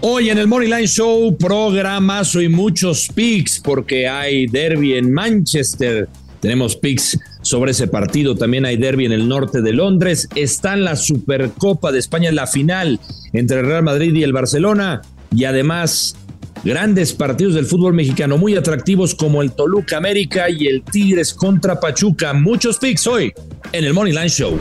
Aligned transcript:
Hoy 0.00 0.30
en 0.30 0.38
el 0.38 0.46
Money 0.46 0.68
Line 0.68 0.86
Show, 0.86 1.36
programazo 1.36 2.40
y 2.40 2.48
muchos 2.48 3.08
picks 3.12 3.58
porque 3.58 4.06
hay 4.06 4.46
derby 4.46 4.94
en 4.94 5.12
Manchester. 5.12 6.08
Tenemos 6.38 6.76
picks 6.76 7.18
sobre 7.42 7.72
ese 7.72 7.88
partido. 7.88 8.36
También 8.36 8.64
hay 8.64 8.76
derby 8.76 9.06
en 9.06 9.12
el 9.12 9.26
norte 9.26 9.60
de 9.60 9.72
Londres. 9.72 10.28
Está 10.36 10.74
en 10.74 10.84
la 10.84 10.94
Supercopa 10.94 11.90
de 11.90 11.98
España 11.98 12.28
en 12.28 12.36
la 12.36 12.46
final 12.46 13.00
entre 13.32 13.58
el 13.58 13.66
Real 13.66 13.82
Madrid 13.82 14.14
y 14.14 14.22
el 14.22 14.32
Barcelona. 14.32 15.02
Y 15.34 15.44
además, 15.44 16.14
grandes 16.62 17.12
partidos 17.12 17.54
del 17.54 17.66
fútbol 17.66 17.92
mexicano 17.92 18.38
muy 18.38 18.54
atractivos 18.54 19.16
como 19.16 19.42
el 19.42 19.50
Toluca 19.50 19.96
América 19.96 20.48
y 20.48 20.68
el 20.68 20.84
Tigres 20.84 21.34
contra 21.34 21.80
Pachuca. 21.80 22.32
Muchos 22.34 22.78
picks 22.78 23.04
hoy 23.08 23.32
en 23.72 23.84
el 23.84 23.92
Money 23.94 24.12
Line 24.12 24.28
Show. 24.28 24.60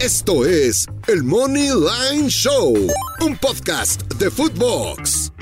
Esto 0.00 0.44
es 0.44 0.86
el 1.08 1.22
Money 1.22 1.70
Line 1.70 2.28
Show, 2.28 2.76
un 3.22 3.36
podcast 3.38 4.02
de 4.18 4.30
Footbox. 4.30 5.32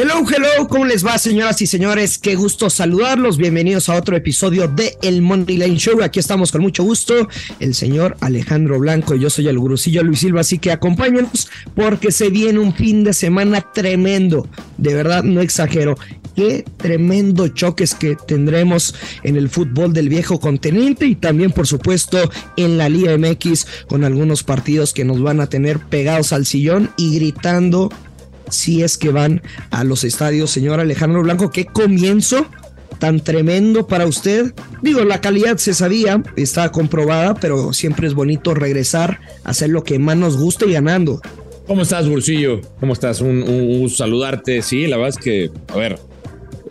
Hello, 0.00 0.22
hello, 0.30 0.68
¿cómo 0.68 0.84
les 0.84 1.04
va, 1.04 1.18
señoras 1.18 1.60
y 1.60 1.66
señores? 1.66 2.18
Qué 2.18 2.36
gusto 2.36 2.70
saludarlos. 2.70 3.36
Bienvenidos 3.36 3.88
a 3.88 3.96
otro 3.96 4.14
episodio 4.14 4.68
de 4.68 4.96
El 5.02 5.22
Money 5.22 5.56
Line 5.56 5.76
Show. 5.76 6.04
Aquí 6.04 6.20
estamos 6.20 6.52
con 6.52 6.60
mucho 6.60 6.84
gusto, 6.84 7.28
el 7.58 7.74
señor 7.74 8.16
Alejandro 8.20 8.78
Blanco 8.78 9.16
yo 9.16 9.28
soy 9.28 9.48
el 9.48 9.58
gurusillo 9.58 10.04
Luis 10.04 10.20
Silva, 10.20 10.42
así 10.42 10.60
que 10.60 10.70
acompáñenos 10.70 11.50
porque 11.74 12.12
se 12.12 12.30
viene 12.30 12.60
un 12.60 12.74
fin 12.74 13.02
de 13.02 13.12
semana 13.12 13.72
tremendo. 13.72 14.46
De 14.76 14.94
verdad, 14.94 15.24
no 15.24 15.40
exagero 15.40 15.96
qué 16.36 16.64
tremendo 16.76 17.48
choques 17.48 17.96
que 17.96 18.14
tendremos 18.14 18.94
en 19.24 19.36
el 19.36 19.48
fútbol 19.48 19.92
del 19.92 20.08
viejo 20.08 20.38
continente 20.38 21.06
y 21.06 21.16
también 21.16 21.50
por 21.50 21.66
supuesto 21.66 22.30
en 22.56 22.78
la 22.78 22.88
Liga 22.88 23.18
MX 23.18 23.66
con 23.88 24.04
algunos 24.04 24.44
partidos 24.44 24.92
que 24.92 25.04
nos 25.04 25.20
van 25.20 25.40
a 25.40 25.48
tener 25.48 25.80
pegados 25.80 26.32
al 26.32 26.46
sillón 26.46 26.90
y 26.96 27.16
gritando 27.16 27.90
si 28.50 28.82
es 28.82 28.98
que 28.98 29.10
van 29.10 29.42
a 29.70 29.84
los 29.84 30.04
estadios. 30.04 30.50
Señor 30.50 30.80
Alejandro 30.80 31.22
Blanco, 31.22 31.50
qué 31.50 31.66
comienzo 31.66 32.46
tan 32.98 33.20
tremendo 33.20 33.86
para 33.86 34.06
usted. 34.06 34.54
Digo, 34.82 35.04
la 35.04 35.20
calidad 35.20 35.56
se 35.58 35.74
sabía, 35.74 36.22
está 36.36 36.70
comprobada, 36.72 37.34
pero 37.34 37.72
siempre 37.72 38.06
es 38.06 38.14
bonito 38.14 38.54
regresar 38.54 39.20
hacer 39.44 39.70
lo 39.70 39.84
que 39.84 39.98
más 39.98 40.16
nos 40.16 40.36
gusta 40.36 40.66
y 40.66 40.72
ganando. 40.72 41.20
¿Cómo 41.66 41.82
estás, 41.82 42.08
Bolsillo? 42.08 42.60
¿Cómo 42.80 42.94
estás? 42.94 43.20
Un, 43.20 43.42
un 43.42 43.90
saludarte. 43.90 44.62
Sí, 44.62 44.86
la 44.86 44.96
verdad 44.96 45.16
es 45.18 45.22
que, 45.22 45.50
a 45.68 45.76
ver, 45.76 45.98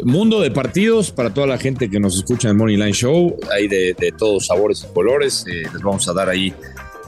Mundo 0.03 0.41
de 0.41 0.51
partidos 0.51 1.11
para 1.11 1.33
toda 1.33 1.47
la 1.47 1.57
gente 1.57 1.89
que 1.89 1.99
nos 1.99 2.17
escucha 2.17 2.49
en 2.49 2.57
Money 2.57 2.77
Line 2.77 2.93
Show. 2.93 3.35
Hay 3.51 3.67
de, 3.67 3.95
todos 4.17 4.47
sabores 4.47 4.85
y 4.87 4.93
colores. 4.93 5.45
Eh, 5.47 5.63
les 5.73 5.81
vamos 5.81 6.07
a 6.07 6.13
dar 6.13 6.29
ahí 6.29 6.53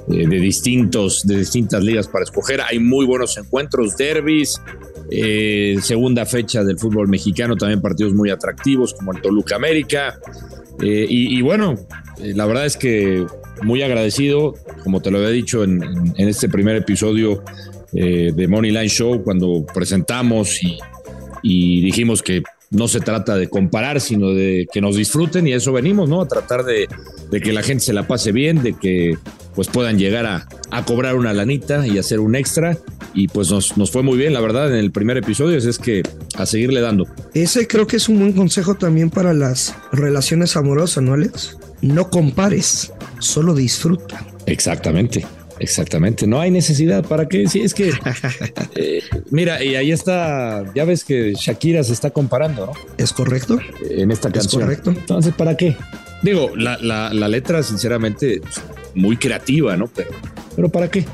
eh, 0.10 0.28
de 0.28 0.40
distintos, 0.40 1.26
de 1.26 1.38
distintas 1.38 1.84
ligas 1.84 2.08
para 2.08 2.24
escoger. 2.24 2.62
Hay 2.62 2.80
muy 2.80 3.06
buenos 3.06 3.38
encuentros, 3.38 3.96
derbis, 3.98 4.62
eh, 5.12 5.78
segunda 5.82 6.26
fecha 6.26 6.64
del 6.64 6.78
fútbol 6.78 7.08
mexicano, 7.08 7.56
también 7.56 7.82
partidos 7.82 8.14
muy 8.14 8.30
atractivos 8.30 8.94
como 8.94 9.14
el 9.14 9.22
Toluca 9.22 9.56
América. 9.56 10.20
Y, 10.82 11.42
bueno, 11.42 11.76
la 12.20 12.46
verdad 12.46 12.66
es 12.66 12.78
que 12.78 13.26
muy 13.64 13.82
agradecido, 13.82 14.54
como 14.82 15.02
te 15.02 15.12
lo 15.12 15.18
había 15.18 15.30
dicho 15.30 15.66
en, 15.66 15.84
en 15.84 16.28
este 16.30 16.48
primer 16.48 16.78
episodio 16.78 17.44
de 17.92 18.48
Money 18.48 18.72
Line 18.72 18.88
Show, 18.88 19.22
cuando 19.22 19.66
presentamos 19.74 20.62
y, 21.44 21.82
dijimos 21.82 22.22
que 22.24 22.44
no 22.72 22.88
se 22.88 23.00
trata 23.00 23.36
de 23.36 23.50
comparar, 23.50 24.00
sino 24.00 24.30
de 24.32 24.68
que 24.72 24.82
nos 24.82 24.96
disfruten 24.96 25.48
y 25.48 25.54
a 25.54 25.58
eso 25.58 25.74
venimos, 25.74 26.08
¿no? 26.08 26.22
A 26.22 26.28
tratar 26.28 26.64
de, 26.64 26.88
que 27.32 27.54
la 27.54 27.64
gente 27.64 27.84
se 27.84 27.94
la 27.94 28.08
pase 28.08 28.32
bien, 28.32 28.62
de 28.62 28.74
que 28.74 29.18
pues 29.60 29.68
puedan 29.68 30.00
llegar 30.00 30.26
a, 30.26 30.86
cobrar 30.86 31.16
una 31.16 31.34
lanita 31.34 31.86
y 31.86 31.98
hacer 31.98 32.22
un 32.22 32.38
extra. 32.38 32.78
Y 33.14 33.28
pues 33.28 33.52
nos, 33.52 33.76
nos, 33.76 33.92
fue 33.92 34.04
muy 34.04 34.18
bien, 34.18 34.32
la 34.32 34.40
verdad, 34.40 34.70
en 34.70 34.78
el 34.78 34.90
primer 34.90 35.18
episodio, 35.18 35.58
es 35.58 35.78
que 35.78 36.02
a 36.38 36.46
seguirle 36.46 36.80
dando. 36.80 37.06
Ese 37.34 37.68
creo 37.68 37.86
que 37.86 37.98
es 37.98 38.08
un 38.08 38.20
buen 38.20 38.32
consejo 38.32 38.76
también 38.76 39.10
para 39.10 39.34
las 39.34 39.76
relaciones 39.92 40.56
amorosas, 40.56 41.04
¿no, 41.04 41.14
Alex? 41.14 41.58
No 41.82 42.10
compares, 42.10 42.94
solo 43.20 43.54
disfruta. 43.54 44.26
Exactamente. 44.46 45.26
Exactamente, 45.60 46.26
no 46.26 46.40
hay 46.40 46.52
necesidad. 46.52 47.04
¿Para 47.04 47.28
qué? 47.28 47.50
Sí, 47.50 47.60
es 47.60 47.74
que. 47.74 47.92
Eh, 48.76 49.02
mira, 49.30 49.62
y 49.62 49.76
ahí 49.76 49.92
está. 49.92 50.64
Ya 50.74 50.86
ves 50.86 51.04
que 51.04 51.34
Shakira 51.34 51.84
se 51.84 51.92
está 51.92 52.12
comparando, 52.12 52.68
¿no? 52.68 52.72
Es 52.98 53.12
correcto. 53.12 53.60
En 53.90 54.10
esta 54.12 54.32
canción. 54.32 54.62
Es 54.62 54.66
correcto. 54.68 54.92
Entonces, 54.92 55.34
¿para 55.34 55.58
qué? 55.58 55.76
Digo, 56.22 56.52
la, 56.56 56.78
la, 56.78 57.28
letra, 57.28 57.64
sinceramente, 57.64 58.42
muy 58.96 59.18
creativa, 59.18 59.76
¿no? 59.78 59.88
Pero, 59.88 60.12
pero 60.56 60.70
¿para 60.70 60.90
qué? 60.90 61.06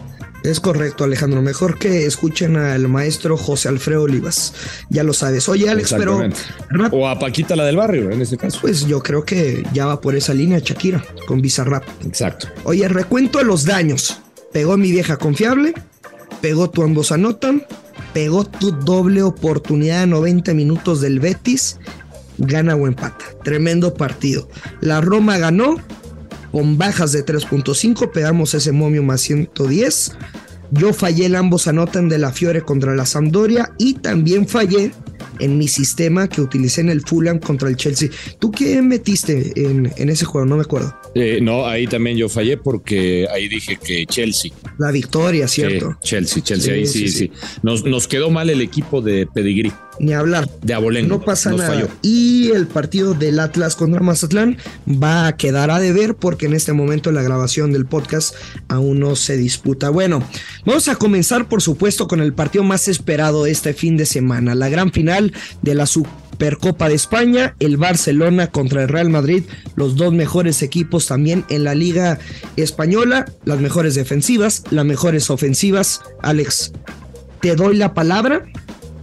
Es 0.46 0.60
correcto, 0.60 1.04
Alejandro. 1.04 1.42
Mejor 1.42 1.80
que 1.80 2.06
escuchen 2.06 2.56
al 2.56 2.88
maestro 2.88 3.36
José 3.36 3.68
Alfredo 3.68 4.04
Olivas. 4.04 4.54
Ya 4.92 5.04
lo 5.04 5.12
sabes. 5.12 5.50
Oye, 5.50 5.68
Alex, 5.70 5.96
pero. 5.98 6.22
O 6.92 7.08
a 7.08 7.18
Paquita, 7.18 7.56
la 7.56 7.66
del 7.66 7.78
barrio, 7.78 8.12
en 8.12 8.22
este 8.22 8.38
caso. 8.38 8.60
Pues 8.62 8.86
yo 8.86 9.02
creo 9.02 9.26
que 9.26 9.64
ya 9.74 9.88
va 9.88 10.02
por 10.02 10.16
esa 10.16 10.36
línea 10.36 10.60
Shakira 10.60 11.04
con 11.28 11.42
Bizarrap. 11.42 11.84
Exacto. 12.06 12.48
Oye, 12.64 12.88
recuento 12.88 13.44
los 13.44 13.66
daños. 13.66 14.22
Pegó 14.54 14.78
mi 14.78 14.92
vieja 14.92 15.18
confiable, 15.18 15.74
pegó 16.42 16.70
tu 16.70 16.84
ambos 16.84 17.12
anotan, 17.12 17.66
pegó 18.14 18.46
tu 18.46 18.72
doble 18.72 19.24
oportunidad 19.24 20.02
de 20.02 20.08
90 20.08 20.54
minutos 20.54 21.02
del 21.02 21.20
Betis, 21.20 21.80
gana 22.38 22.76
o 22.76 22.86
empata. 22.86 23.26
Tremendo 23.44 23.96
partido. 23.96 24.48
La 24.80 25.02
Roma 25.02 25.40
ganó 25.40 25.78
con 26.56 26.78
bajas 26.78 27.12
de 27.12 27.26
3.5, 27.26 28.12
pegamos 28.14 28.54
ese 28.54 28.72
momio 28.72 29.04
más 29.04 29.20
110. 29.20 30.14
Yo 30.72 30.94
fallé 30.94 31.26
el 31.26 31.36
ambos 31.36 31.68
anotan 31.68 32.08
de 32.08 32.18
la 32.18 32.32
Fiore 32.32 32.62
contra 32.62 32.96
la 32.96 33.06
Sampdoria 33.06 33.74
y 33.78 33.96
también 33.96 34.48
fallé 34.48 34.94
en 35.40 35.58
mi 35.58 35.68
sistema 35.68 36.30
que 36.30 36.40
utilicé 36.40 36.80
en 36.80 36.92
el 36.92 37.02
Fulham 37.02 37.40
contra 37.40 37.68
el 37.68 37.76
Chelsea. 37.76 38.08
¿Tú 38.40 38.52
qué 38.52 38.82
metiste 38.82 39.52
en, 39.58 39.92
ese 39.98 40.24
juego? 40.24 40.48
No 40.48 40.56
me 40.56 40.62
acuerdo. 40.62 40.98
Eh, 41.14 41.40
no, 41.42 41.66
ahí 41.66 41.88
también 41.88 42.16
yo 42.16 42.30
fallé 42.30 42.56
porque 42.56 43.28
ahí 43.34 43.50
dije 43.50 43.76
que 43.76 44.06
Chelsea. 44.06 44.52
La 44.78 44.92
victoria, 44.92 45.50
¿cierto? 45.50 45.98
Chelsea, 46.04 46.42
Chelsea, 46.42 46.74
ahí 46.74 46.88
sí, 46.88 47.10
sí. 47.10 47.32
Nos, 47.64 47.84
nos 47.84 48.08
quedó 48.08 48.30
mal 48.30 48.50
el 48.50 48.62
equipo 48.62 49.02
de 49.02 49.28
Pedigree 49.28 49.74
ni 50.00 50.14
hablar. 50.14 50.50
De 50.62 50.74
Abolengo. 50.74 51.10
No 51.18 51.22
pasa 51.22 51.52
nada. 51.52 51.88
Y 52.02 52.52
el 52.52 52.68
partido 52.68 53.14
del 53.14 53.40
Atlas 53.40 53.76
contra 53.76 54.02
Mazatlán 54.02 54.58
va 54.88 55.28
a 55.28 55.38
quedar 55.38 55.72
a 55.72 55.80
deber 55.80 56.16
porque 56.16 56.46
en 56.46 56.54
este 56.54 56.74
momento 56.74 57.12
la 57.12 57.22
grabación 57.22 57.72
del 57.72 57.86
podcast 57.86 58.36
aún 58.68 59.00
no 59.00 59.16
se 59.16 59.38
disputa. 59.38 59.90
Bueno, 59.90 60.24
vamos 60.66 60.88
a 60.88 60.96
comenzar 60.96 61.48
por 61.48 61.62
supuesto 61.62 62.08
con 62.08 62.22
el 62.22 62.34
partido 62.34 62.64
más 62.64 62.88
esperado 62.88 63.46
este 63.46 63.74
fin 63.74 63.98
de 63.98 64.06
semana, 64.06 64.56
la 64.56 64.70
gran 64.70 64.92
final 64.92 65.34
de 65.62 65.76
la 65.76 65.86
Supercopa 65.86 66.90
de 66.90 66.96
España, 66.96 67.56
el 67.60 67.78
Barcelona 67.78 68.48
contra 68.48 68.84
el 68.84 68.90
Real 68.90 69.10
Madrid, 69.10 69.44
los 69.76 69.96
dos 69.96 70.14
mejores 70.14 70.62
equipos 70.62 71.08
también 71.08 71.46
en 71.50 71.64
la 71.64 71.76
Liga 71.76 72.20
Española, 72.56 73.26
las 73.46 73.60
mejores 73.60 73.96
defensivas, 73.96 74.64
las 74.72 74.86
mejores 74.86 75.30
ofensivas. 75.30 76.02
Alex, 76.22 76.72
te 77.42 77.56
doy 77.56 77.76
la 77.76 77.94
palabra 77.94 78.46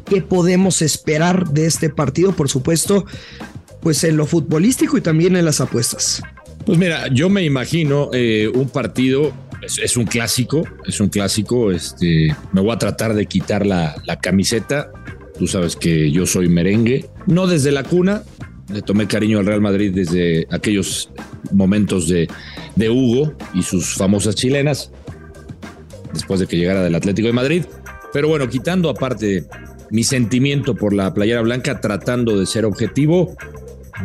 qué 0.05 0.23
podemos 0.23 0.83
esperar 0.83 1.49
de 1.51 1.67
este 1.67 1.91
partido, 1.91 2.33
por 2.33 2.49
supuesto, 2.49 3.07
pues 3.81 4.05
en 4.05 4.17
lo 4.17 4.27
futbolístico 4.27 4.97
y 4.97 5.01
también 5.01 5.37
en 5.37 5.45
las 5.45 5.61
apuestas. 5.61 6.23
Pues 6.65 6.79
mira, 6.79 7.09
yo 7.09 7.29
me 7.29 7.43
imagino 7.43 8.11
eh, 8.13 8.51
un 8.55 8.69
partido, 8.69 9.33
es, 9.63 9.97
un 9.97 10.05
clásico, 10.05 10.63
es 10.87 11.01
un 11.01 11.09
clásico, 11.09 11.73
este, 11.73 12.35
me 12.53 12.61
voy 12.61 12.73
a 12.73 12.79
tratar 12.79 13.15
de 13.15 13.27
quitar 13.27 13.67
la, 13.67 13.97
camiseta, 14.21 14.93
tú 15.39 15.47
sabes 15.49 15.75
que 15.75 16.11
yo 16.13 16.25
soy 16.25 16.49
merengue, 16.49 17.07
no 17.27 17.49
desde 17.49 17.73
la 17.73 17.83
cuna, 17.83 18.23
le 18.73 18.83
tomé 18.83 19.09
cariño 19.09 19.41
al 19.41 19.47
Real 19.47 19.61
Madrid 19.61 19.93
desde 19.93 20.47
aquellos 20.51 21.11
momentos 21.51 22.09
de, 22.09 22.29
de 22.77 22.91
Hugo 22.91 23.35
y 23.53 23.63
sus 23.63 23.95
famosas 23.95 24.37
chilenas, 24.37 24.93
después 26.13 26.39
de 26.39 26.47
que 26.47 26.57
llegara 26.57 26.83
del 26.85 26.95
Atlético 26.95 27.27
de 27.27 27.35
Madrid, 27.35 27.65
pero 28.13 28.29
bueno, 28.29 28.49
quitando 28.49 28.89
aparte 28.89 29.47
mi 29.93 30.05
sentimiento 30.05 30.75
por 30.75 30.95
la 30.95 31.13
playera 31.13 31.43
blanca 31.43 31.79
tratando 31.81 32.41
de 32.41 32.47
ser 32.47 32.65
objetivo. 32.65 33.37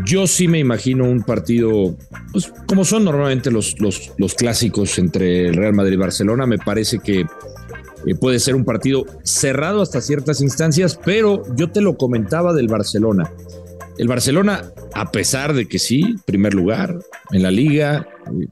Yo 0.05 0.27
sí 0.27 0.49
me 0.49 0.59
imagino 0.59 1.05
un 1.05 1.23
partido, 1.23 1.95
pues, 2.33 2.51
como 2.67 2.83
son 2.83 3.05
normalmente 3.05 3.49
los, 3.49 3.79
los, 3.79 4.11
los, 4.17 4.33
clásicos 4.35 4.99
entre 4.99 5.47
el 5.47 5.55
Real 5.55 5.73
Madrid 5.73 5.93
y 5.93 5.97
Barcelona, 5.97 6.45
me 6.45 6.57
parece 6.57 6.99
que 6.99 7.21
eh, 7.21 8.15
puede 8.19 8.39
ser 8.39 8.55
un 8.55 8.65
partido 8.65 9.05
cerrado 9.23 9.81
hasta 9.81 10.01
ciertas 10.01 10.41
instancias, 10.41 10.99
pero 11.03 11.43
yo 11.55 11.71
te 11.71 11.79
lo 11.79 11.97
comentaba 11.97 12.53
del 12.53 12.67
Barcelona. 12.67 13.31
El 13.97 14.09
Barcelona, 14.09 14.65
a 14.93 15.09
pesar 15.09 15.53
de 15.53 15.69
que 15.69 15.79
sí, 15.79 16.17
primer 16.25 16.53
lugar 16.53 16.99
en 17.31 17.43
la 17.43 17.49
liga, 17.49 18.09
eh, 18.27 18.47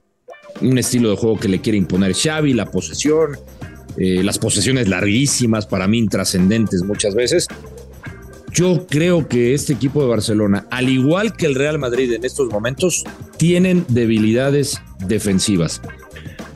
un 0.61 0.77
estilo 0.77 1.09
de 1.09 1.17
juego 1.17 1.37
que 1.37 1.49
le 1.49 1.59
quiere 1.59 1.77
imponer 1.77 2.15
Xavi, 2.15 2.53
la 2.53 2.71
posesión, 2.71 3.37
eh, 3.97 4.23
las 4.23 4.39
posesiones 4.39 4.87
larguísimas, 4.87 5.65
para 5.65 5.87
mí 5.87 5.99
intrascendentes 5.99 6.83
muchas 6.83 7.15
veces. 7.15 7.47
Yo 8.51 8.87
creo 8.87 9.27
que 9.27 9.53
este 9.53 9.73
equipo 9.73 10.01
de 10.01 10.07
Barcelona, 10.07 10.65
al 10.71 10.87
igual 10.87 11.35
que 11.35 11.45
el 11.45 11.55
Real 11.55 11.77
Madrid 11.77 12.13
en 12.13 12.23
estos 12.23 12.49
momentos, 12.49 13.03
tienen 13.37 13.85
debilidades 13.89 14.81
defensivas. 15.07 15.81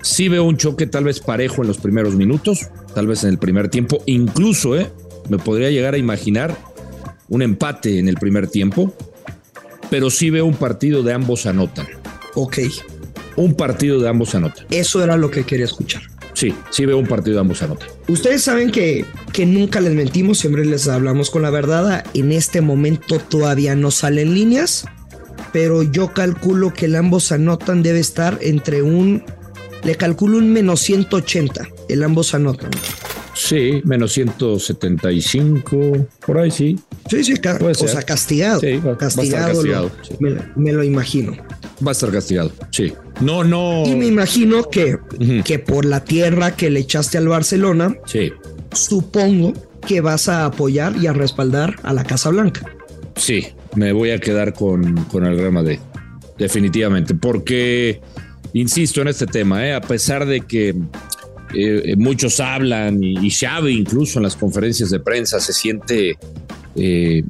Sí 0.01 0.29
veo 0.29 0.45
un 0.45 0.55
choque 0.55 0.87
tal 0.87 1.03
vez 1.03 1.19
parejo 1.19 1.61
en 1.61 1.67
los 1.67 1.77
primeros 1.77 2.15
minutos, 2.15 2.67
tal 2.95 3.07
vez 3.07 3.23
en 3.25 3.31
el 3.31 3.37
primer 3.37 3.67
tiempo. 3.67 4.01
Incluso, 4.05 4.77
¿eh? 4.77 4.89
Me 5.27 5.37
podría 5.37 5.71
llegar 5.71 5.93
a 5.93 5.97
imaginar 5.97 6.57
un 7.27 7.41
empate 7.41 7.99
en 7.99 8.07
el 8.07 8.15
primer 8.15 8.47
tiempo, 8.47 8.93
pero 9.89 10.09
sí 10.09 10.29
veo 10.29 10.45
un 10.45 10.55
partido 10.55 11.03
de 11.03 11.13
ambos 11.13 11.45
anotan. 11.45 11.87
Ok. 12.35 12.59
Un 13.35 13.55
partido 13.55 13.99
de 13.99 14.07
ambos 14.07 14.35
anotan. 14.35 14.65
Eso 14.69 15.03
era 15.03 15.17
lo 15.17 15.29
que 15.29 15.43
quería 15.43 15.65
escuchar. 15.65 16.03
Sí, 16.39 16.55
sí 16.69 16.85
veo 16.85 16.97
un 16.97 17.05
partido 17.05 17.33
de 17.33 17.41
ambos 17.41 17.61
anotan. 17.61 17.89
Ustedes 18.07 18.43
saben 18.43 18.71
que, 18.71 19.03
que 19.33 19.45
nunca 19.45 19.81
les 19.81 19.93
mentimos, 19.93 20.37
siempre 20.37 20.63
les 20.63 20.87
hablamos 20.87 21.31
con 21.31 21.41
la 21.41 21.49
verdad. 21.49 22.05
En 22.13 22.31
este 22.31 22.61
momento 22.61 23.19
todavía 23.19 23.75
no 23.75 23.91
salen 23.91 24.33
líneas, 24.33 24.85
pero 25.51 25.83
yo 25.83 26.13
calculo 26.13 26.73
que 26.73 26.85
el 26.85 26.95
ambos 26.95 27.33
anotan 27.33 27.83
debe 27.83 27.99
estar 27.99 28.39
entre 28.39 28.83
un, 28.83 29.25
le 29.83 29.95
calculo 29.95 30.37
un 30.37 30.53
menos 30.53 30.79
180, 30.79 31.67
el 31.89 32.03
ambos 32.03 32.33
anotan. 32.33 32.71
Sí, 33.33 33.81
menos 33.83 34.13
175, 34.13 36.07
por 36.25 36.37
ahí 36.37 36.51
sí. 36.51 36.79
Sí, 37.09 37.21
sí, 37.25 37.33
o 37.33 37.73
sea, 37.73 38.01
castigado. 38.03 38.61
Sí, 38.61 38.77
va, 38.77 38.97
castigado. 38.97 39.53
castigado 39.55 39.91
me, 40.21 40.37
me, 40.55 40.71
lo 40.71 40.85
imagino. 40.85 41.33
Va 41.85 41.89
a 41.89 41.91
estar 41.91 42.11
castigado, 42.11 42.53
sí. 42.71 42.93
No, 43.19 43.43
no. 43.43 43.83
Y 43.85 43.95
me 43.95 44.07
imagino 44.07 44.69
que, 44.69 44.97
que 45.43 45.59
por 45.59 45.85
la 45.85 46.03
tierra 46.03 46.55
que 46.55 46.69
le 46.69 46.79
echaste 46.79 47.17
al 47.17 47.27
Barcelona, 47.27 47.95
sí. 48.05 48.31
supongo 48.71 49.53
que 49.85 50.01
vas 50.01 50.29
a 50.29 50.45
apoyar 50.45 50.95
y 50.97 51.07
a 51.07 51.13
respaldar 51.13 51.75
a 51.83 51.93
la 51.93 52.03
Casa 52.03 52.29
Blanca. 52.29 52.61
Sí, 53.15 53.47
me 53.75 53.91
voy 53.91 54.11
a 54.11 54.19
quedar 54.19 54.53
con, 54.53 54.95
con 55.05 55.25
el 55.25 55.37
Real 55.37 55.51
Madrid, 55.51 55.79
definitivamente, 56.37 57.13
porque, 57.15 58.01
insisto 58.53 59.01
en 59.01 59.09
este 59.09 59.25
tema, 59.25 59.65
¿eh? 59.67 59.73
a 59.73 59.81
pesar 59.81 60.25
de 60.25 60.41
que 60.41 60.75
eh, 61.53 61.95
muchos 61.97 62.39
hablan 62.39 63.03
y, 63.03 63.17
y, 63.25 63.29
Xavi 63.29 63.75
incluso 63.77 64.19
en 64.19 64.23
las 64.23 64.35
conferencias 64.35 64.91
de 64.91 64.99
prensa 64.99 65.39
se 65.39 65.51
siente 65.51 66.17
eh, 66.75 67.23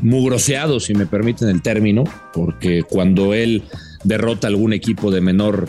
mugroseado, 0.00 0.78
si 0.80 0.94
me 0.94 1.06
permiten 1.06 1.48
el 1.48 1.62
término, 1.62 2.04
porque 2.32 2.82
cuando 2.82 3.34
él 3.34 3.62
derrota 4.04 4.46
a 4.46 4.50
algún 4.50 4.72
equipo 4.72 5.10
de 5.10 5.20
menor 5.20 5.68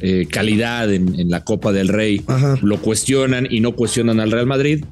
eh, 0.00 0.26
calidad 0.30 0.92
en, 0.92 1.18
en, 1.18 1.28
la 1.28 1.42
Copa 1.44 1.72
del 1.72 1.88
Rey, 1.88 2.22
Ajá. 2.26 2.56
lo 2.62 2.80
cuestionan 2.80 3.48
y 3.50 3.60
no 3.60 3.72
cuestionan 3.74 4.20
al 4.20 4.30
Real 4.30 4.46
Madrid. 4.46 4.84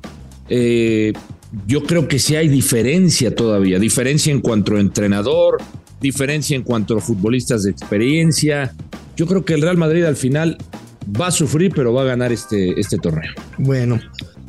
Eh, 0.48 1.12
yo 1.66 1.84
creo 1.84 2.08
que 2.08 2.18
sí 2.18 2.34
hay 2.34 2.48
diferencia 2.48 3.34
todavía, 3.34 3.78
diferencia 3.78 4.32
en 4.32 4.40
cuanto 4.40 4.76
a 4.76 4.80
entrenador, 4.80 5.58
diferencia 6.00 6.56
en 6.56 6.62
cuanto 6.62 6.96
a 6.96 7.00
futbolistas 7.00 7.62
de 7.62 7.70
experiencia. 7.70 8.74
Yo 9.16 9.26
creo 9.26 9.44
que 9.44 9.54
el 9.54 9.62
Real 9.62 9.76
Madrid 9.76 10.04
al 10.04 10.16
final 10.16 10.58
va 11.18 11.28
a 11.28 11.30
sufrir, 11.30 11.72
pero 11.74 11.92
va 11.92 12.02
a 12.02 12.04
ganar 12.04 12.32
este, 12.32 12.78
este 12.78 12.98
torneo. 12.98 13.32
Bueno. 13.58 14.00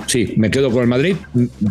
Sí, 0.07 0.33
me 0.37 0.49
quedo 0.49 0.71
con 0.71 0.81
el 0.81 0.87
Madrid, 0.87 1.15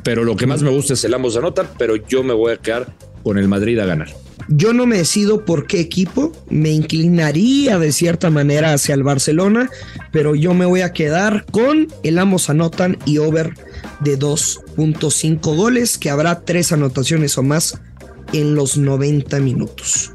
pero 0.02 0.22
lo 0.24 0.36
que 0.36 0.46
más 0.46 0.62
me 0.62 0.70
gusta 0.70 0.94
es 0.94 1.04
el 1.04 1.14
ambos 1.14 1.36
anotan, 1.36 1.66
pero 1.78 1.96
yo 1.96 2.22
me 2.22 2.34
voy 2.34 2.52
a 2.52 2.56
quedar 2.56 2.92
con 3.22 3.38
el 3.38 3.48
Madrid 3.48 3.78
a 3.78 3.86
ganar. 3.86 4.08
Yo 4.48 4.72
no 4.72 4.86
me 4.86 4.98
decido 4.98 5.44
por 5.44 5.66
qué 5.66 5.80
equipo, 5.80 6.32
me 6.48 6.70
inclinaría 6.70 7.78
de 7.78 7.92
cierta 7.92 8.30
manera 8.30 8.72
hacia 8.72 8.94
el 8.94 9.02
Barcelona, 9.02 9.70
pero 10.12 10.34
yo 10.34 10.54
me 10.54 10.66
voy 10.66 10.82
a 10.82 10.92
quedar 10.92 11.46
con 11.50 11.88
el 12.02 12.18
ambos 12.18 12.48
anotan 12.48 12.98
y 13.06 13.18
over 13.18 13.54
de 14.00 14.18
2.5 14.18 15.56
goles, 15.56 15.98
que 15.98 16.10
habrá 16.10 16.40
tres 16.40 16.70
anotaciones 16.70 17.36
o 17.38 17.42
más 17.42 17.80
en 18.32 18.54
los 18.54 18.76
90 18.76 19.40
minutos. 19.40 20.12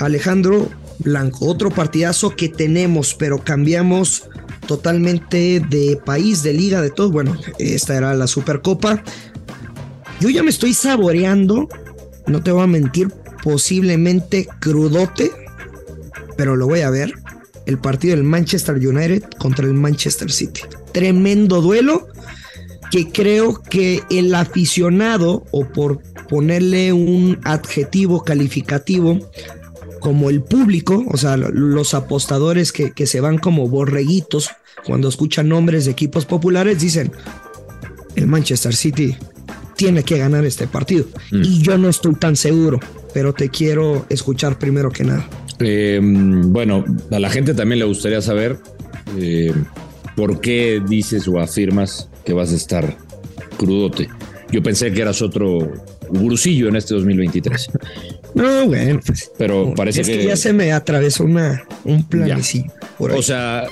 Alejandro 0.00 0.70
Blanco, 0.98 1.46
otro 1.46 1.70
partidazo 1.70 2.36
que 2.36 2.48
tenemos, 2.48 3.14
pero 3.14 3.42
cambiamos 3.42 4.28
totalmente 4.66 5.60
de 5.60 6.00
país, 6.04 6.42
de 6.42 6.52
liga, 6.52 6.80
de 6.80 6.90
todo. 6.90 7.10
Bueno, 7.10 7.36
esta 7.58 7.96
era 7.96 8.14
la 8.14 8.26
Supercopa. 8.26 9.02
Yo 10.20 10.30
ya 10.30 10.42
me 10.42 10.50
estoy 10.50 10.72
saboreando, 10.72 11.68
no 12.26 12.42
te 12.42 12.52
voy 12.52 12.62
a 12.62 12.66
mentir, 12.66 13.12
posiblemente 13.44 14.48
crudote, 14.58 15.30
pero 16.36 16.56
lo 16.56 16.66
voy 16.66 16.80
a 16.80 16.88
ver. 16.88 17.12
El 17.66 17.78
partido 17.78 18.16
del 18.16 18.24
Manchester 18.24 18.76
United 18.76 19.22
contra 19.38 19.66
el 19.66 19.74
Manchester 19.74 20.32
City. 20.32 20.62
Tremendo 20.92 21.60
duelo 21.60 22.08
que 22.90 23.10
creo 23.10 23.60
que 23.62 24.02
el 24.10 24.34
aficionado, 24.34 25.44
o 25.50 25.66
por 25.66 26.00
ponerle 26.28 26.92
un 26.92 27.38
adjetivo 27.44 28.24
calificativo, 28.24 29.18
como 30.00 30.30
el 30.30 30.42
público, 30.42 31.04
o 31.10 31.16
sea, 31.16 31.36
los 31.36 31.92
apostadores 31.94 32.72
que, 32.72 32.92
que, 32.92 33.06
se 33.06 33.20
van 33.20 33.38
como 33.38 33.68
borreguitos 33.68 34.50
cuando 34.86 35.08
escuchan 35.08 35.48
nombres 35.48 35.84
de 35.84 35.90
equipos 35.90 36.24
populares, 36.24 36.80
dicen, 36.80 37.12
el 38.14 38.26
Manchester 38.26 38.74
City 38.74 39.16
tiene 39.76 40.02
que 40.02 40.18
ganar 40.18 40.44
este 40.44 40.66
partido. 40.66 41.06
Mm. 41.30 41.42
Y 41.42 41.62
yo 41.62 41.78
no 41.78 41.88
estoy 41.88 42.14
tan 42.14 42.36
seguro, 42.36 42.80
pero 43.14 43.32
te 43.32 43.48
quiero 43.48 44.04
escuchar 44.10 44.58
primero 44.58 44.90
que 44.90 45.04
nada. 45.04 45.26
Eh, 45.60 46.00
bueno, 46.02 46.84
a 47.10 47.20
la 47.20 47.30
gente 47.30 47.54
también 47.54 47.78
le 47.78 47.84
gustaría 47.84 48.20
saber 48.20 48.58
eh, 49.16 49.54
por 50.16 50.40
qué 50.40 50.82
dices 50.86 51.26
o 51.28 51.38
afirmas 51.38 52.10
que 52.24 52.32
vas 52.32 52.52
a 52.52 52.56
estar 52.56 52.96
crudote. 53.56 54.08
Yo 54.50 54.62
pensé 54.62 54.92
que 54.92 55.00
eras 55.00 55.22
otro 55.22 55.72
gurusillo 56.10 56.68
en 56.68 56.76
este 56.76 56.94
2023. 56.94 57.70
No, 58.34 58.66
bueno, 58.66 59.00
pues, 59.06 59.30
pero 59.38 59.72
parece 59.74 60.02
es 60.02 60.08
que, 60.08 60.18
que, 60.18 60.26
ya 60.26 60.36
se 60.36 60.52
me 60.52 60.72
atravesó 60.72 61.24
una, 61.24 61.64
un 61.84 62.06
planecillo. 62.08 62.72
O 62.98 63.22
sea, 63.22 63.66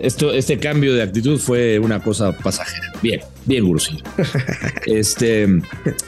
esto, 0.00 0.32
este 0.32 0.58
cambio 0.58 0.94
de 0.94 1.02
actitud 1.02 1.38
fue 1.38 1.78
una 1.78 2.02
cosa 2.02 2.36
pasajera. 2.36 2.92
Bien, 3.00 3.20
bien, 3.46 3.64
gurusillo. 3.64 4.02
este, 4.86 5.46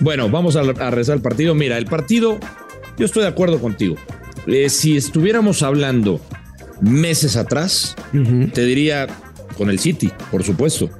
bueno, 0.01 0.29
vamos 0.29 0.57
a, 0.57 0.61
a 0.61 0.91
rezar 0.91 1.17
el 1.17 1.23
partido. 1.23 1.55
Mira, 1.55 1.79
el 1.79 1.87
partido, 1.87 2.39
yo 2.99 3.07
estoy 3.07 3.23
de 3.23 3.29
acuerdo 3.29 3.59
contigo. 3.59 3.97
Eh, 4.47 4.69
si 4.69 4.97
estuviéramos 4.97 5.63
hablando 5.63 6.21
meses 6.81 7.37
atrás, 7.37 7.97
uh 8.13 8.17
-huh. 8.17 8.53
te 8.53 8.65
diría 8.65 9.07
con 9.57 9.71
el 9.71 9.79
City, 9.79 10.11
por 10.31 10.43
supuesto. 10.43 10.91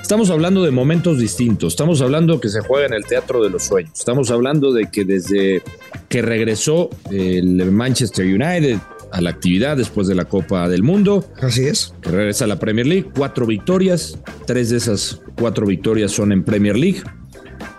Estamos 0.00 0.30
hablando 0.30 0.62
de 0.62 0.70
momentos 0.70 1.18
distintos, 1.18 1.72
estamos 1.72 2.00
hablando 2.00 2.40
que 2.40 2.48
se 2.48 2.60
juega 2.60 2.86
en 2.86 2.94
el 2.94 3.04
Teatro 3.04 3.42
de 3.42 3.50
los 3.50 3.64
Sueños, 3.64 3.92
estamos 3.98 4.30
hablando 4.30 4.72
de 4.72 4.88
que 4.88 5.04
desde 5.04 5.62
que 6.08 6.22
regresó 6.22 6.90
el 7.10 7.72
Manchester 7.72 8.24
United 8.24 8.78
a 9.10 9.20
la 9.20 9.30
actividad 9.30 9.76
después 9.76 10.06
de 10.06 10.14
la 10.14 10.24
Copa 10.24 10.68
del 10.68 10.84
Mundo, 10.84 11.28
así 11.42 11.66
es, 11.66 11.92
que 12.00 12.10
regresa 12.10 12.44
a 12.44 12.48
la 12.48 12.58
Premier 12.60 12.86
League, 12.86 13.10
cuatro 13.16 13.46
victorias, 13.46 14.16
tres 14.46 14.70
de 14.70 14.76
esas 14.76 15.20
cuatro 15.36 15.66
victorias 15.66 16.12
son 16.12 16.30
en 16.30 16.44
Premier 16.44 16.76
League, 16.76 17.02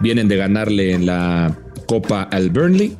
vienen 0.02 0.28
de 0.28 0.36
ganarle 0.36 0.92
en 0.92 1.06
la 1.06 1.58
Copa 1.86 2.24
al 2.24 2.50
Burnley, 2.50 2.98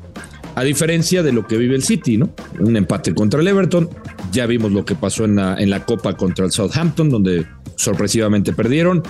a 0.54 0.64
diferencia 0.64 1.22
de 1.22 1.32
lo 1.32 1.46
que 1.46 1.56
vive 1.56 1.74
el 1.74 1.82
City, 1.82 2.16
¿no? 2.16 2.30
Un 2.58 2.76
empate 2.76 3.14
contra 3.14 3.40
el 3.40 3.46
Everton, 3.48 3.88
ya 4.32 4.46
vimos 4.46 4.72
lo 4.72 4.84
que 4.84 4.94
pasó 4.94 5.24
en 5.24 5.36
la, 5.36 5.56
en 5.58 5.70
la 5.70 5.84
Copa 5.84 6.16
contra 6.16 6.44
el 6.44 6.52
Southampton, 6.52 7.10
donde 7.10 7.46
sorpresivamente 7.76 8.52
perdieron. 8.52 9.02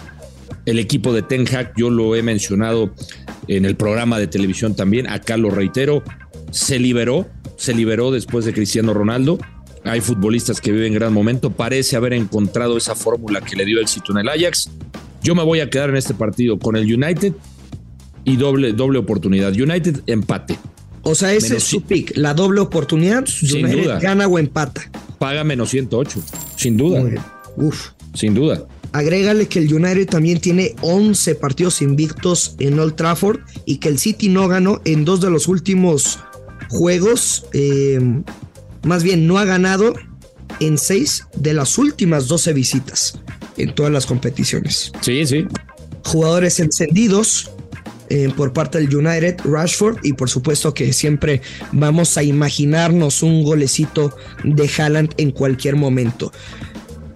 El 0.66 0.78
equipo 0.78 1.12
de 1.12 1.23
Ten 1.23 1.47
Hag, 1.49 1.73
yo 1.76 1.90
lo 1.90 2.14
he 2.14 2.23
mencionado 2.23 2.92
en 3.47 3.64
el 3.64 3.76
programa 3.76 4.18
de 4.18 4.26
televisión 4.26 4.76
también, 4.76 5.09
acá 5.09 5.37
lo 5.37 5.50
reitero, 5.50 6.02
se 6.50 6.78
liberó, 6.78 7.26
se 7.57 7.75
liberó 7.75 8.11
después 8.11 8.45
de 8.45 8.52
Cristiano 8.52 8.92
Ronaldo. 8.92 9.38
Hay 9.85 10.00
futbolistas 10.00 10.61
que 10.61 10.73
viven 10.73 10.92
gran 10.92 11.12
momento, 11.12 11.50
parece 11.50 11.97
haber 11.97 12.12
encontrado 12.12 12.76
esa 12.76 12.95
fórmula 12.95 13.40
que 13.40 13.57
le 13.57 13.64
dio 13.64 13.80
el 13.80 13.88
sitio 13.88 14.12
en 14.12 14.21
el 14.21 14.28
Ajax. 14.28 14.71
Yo 15.23 15.35
me 15.35 15.42
voy 15.42 15.61
a 15.61 15.71
quedar 15.71 15.88
en 15.90 15.97
este 15.97 16.14
partido 16.14 16.59
con 16.59 16.76
el 16.76 16.85
United 16.92 17.33
y 18.25 18.37
doble, 18.37 18.73
doble 18.73 18.99
oportunidad. 18.99 19.52
United 19.52 20.02
empate. 20.07 20.59
O 21.02 21.14
sea, 21.14 21.33
ese 21.33 21.50
menos 21.50 21.62
es 21.62 21.69
su 21.69 21.83
pick, 21.83 22.17
la 22.17 22.35
doble 22.35 22.61
oportunidad, 22.61 23.26
sin 23.26 23.71
duda. 23.71 23.99
gana 23.99 24.26
o 24.26 24.38
empata. 24.38 24.90
Paga 25.19 25.45
menos 25.45 25.71
108, 25.71 26.21
sin 26.57 26.76
duda. 26.76 27.02
Uf. 27.57 27.90
Sin 28.14 28.35
duda. 28.35 28.67
Agrégale 28.93 29.49
que 29.49 29.59
el 29.59 29.73
United 29.73 30.07
también 30.07 30.40
tiene 30.40 30.75
11 30.81 31.35
partidos 31.35 31.83
invictos 31.83 32.55
en 32.59 32.78
Old 32.78 32.97
Trafford 32.97 33.40
y 33.67 33.76
que 33.76 33.88
el 33.88 33.99
City 33.99 34.28
no 34.28 34.49
ganó 34.49 34.81
en 34.85 35.05
dos 35.05 35.21
de 35.21 35.31
los 35.31 35.47
últimos 35.47 36.19
juegos. 36.69 37.47
Eh, 37.52 38.00
más 38.83 39.02
bien, 39.02 39.26
no 39.26 39.38
ha 39.38 39.45
ganado 39.45 39.95
en 40.61 40.78
seis 40.78 41.26
de 41.37 41.52
las 41.52 41.76
últimas 41.78 42.28
12 42.28 42.52
visitas 42.55 43.19
en 43.57 43.75
todas 43.75 43.93
las 43.93 44.07
competiciones. 44.07 44.93
Sí, 45.02 45.26
sí. 45.26 45.47
Jugadores 46.05 46.59
encendidos, 46.61 47.50
eh, 48.10 48.32
por 48.36 48.52
parte 48.52 48.78
del 48.78 48.94
United, 48.94 49.40
Rashford, 49.44 49.98
y 50.02 50.12
por 50.14 50.30
supuesto 50.30 50.72
que 50.72 50.92
siempre 50.92 51.42
vamos 51.72 52.16
a 52.16 52.22
imaginarnos 52.22 53.22
un 53.22 53.42
golecito 53.42 54.14
de 54.44 54.70
Haaland 54.78 55.12
en 55.16 55.30
cualquier 55.30 55.76
momento. 55.76 56.32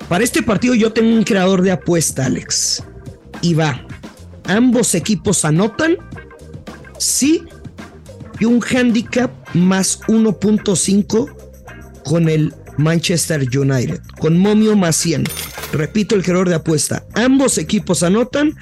Para 0.08 0.25
este 0.25 0.42
partido 0.42 0.75
yo 0.75 0.92
tengo 0.92 1.14
un 1.14 1.25
creador 1.25 1.62
de 1.62 1.70
apuesta, 1.70 2.26
Alex. 2.26 2.82
Y 3.40 3.54
va. 3.54 3.87
Ambos 4.44 4.94
equipos 4.94 5.44
anotan. 5.44 5.96
Sí. 6.99 7.44
Y 8.38 8.44
un 8.44 8.62
handicap 8.62 9.30
más 9.54 10.00
1.5 10.02 11.34
con 12.04 12.28
el 12.28 12.52
Manchester 12.76 13.40
United. 13.40 14.00
Con 14.20 14.38
momio 14.38 14.76
más 14.76 14.96
100. 14.96 15.25
Repito 15.73 16.14
el 16.14 16.23
creador 16.23 16.49
de 16.49 16.57
apuesta. 16.57 17.05
Ambos 17.14 17.59
equipos 17.59 18.02
anotan 18.02 18.55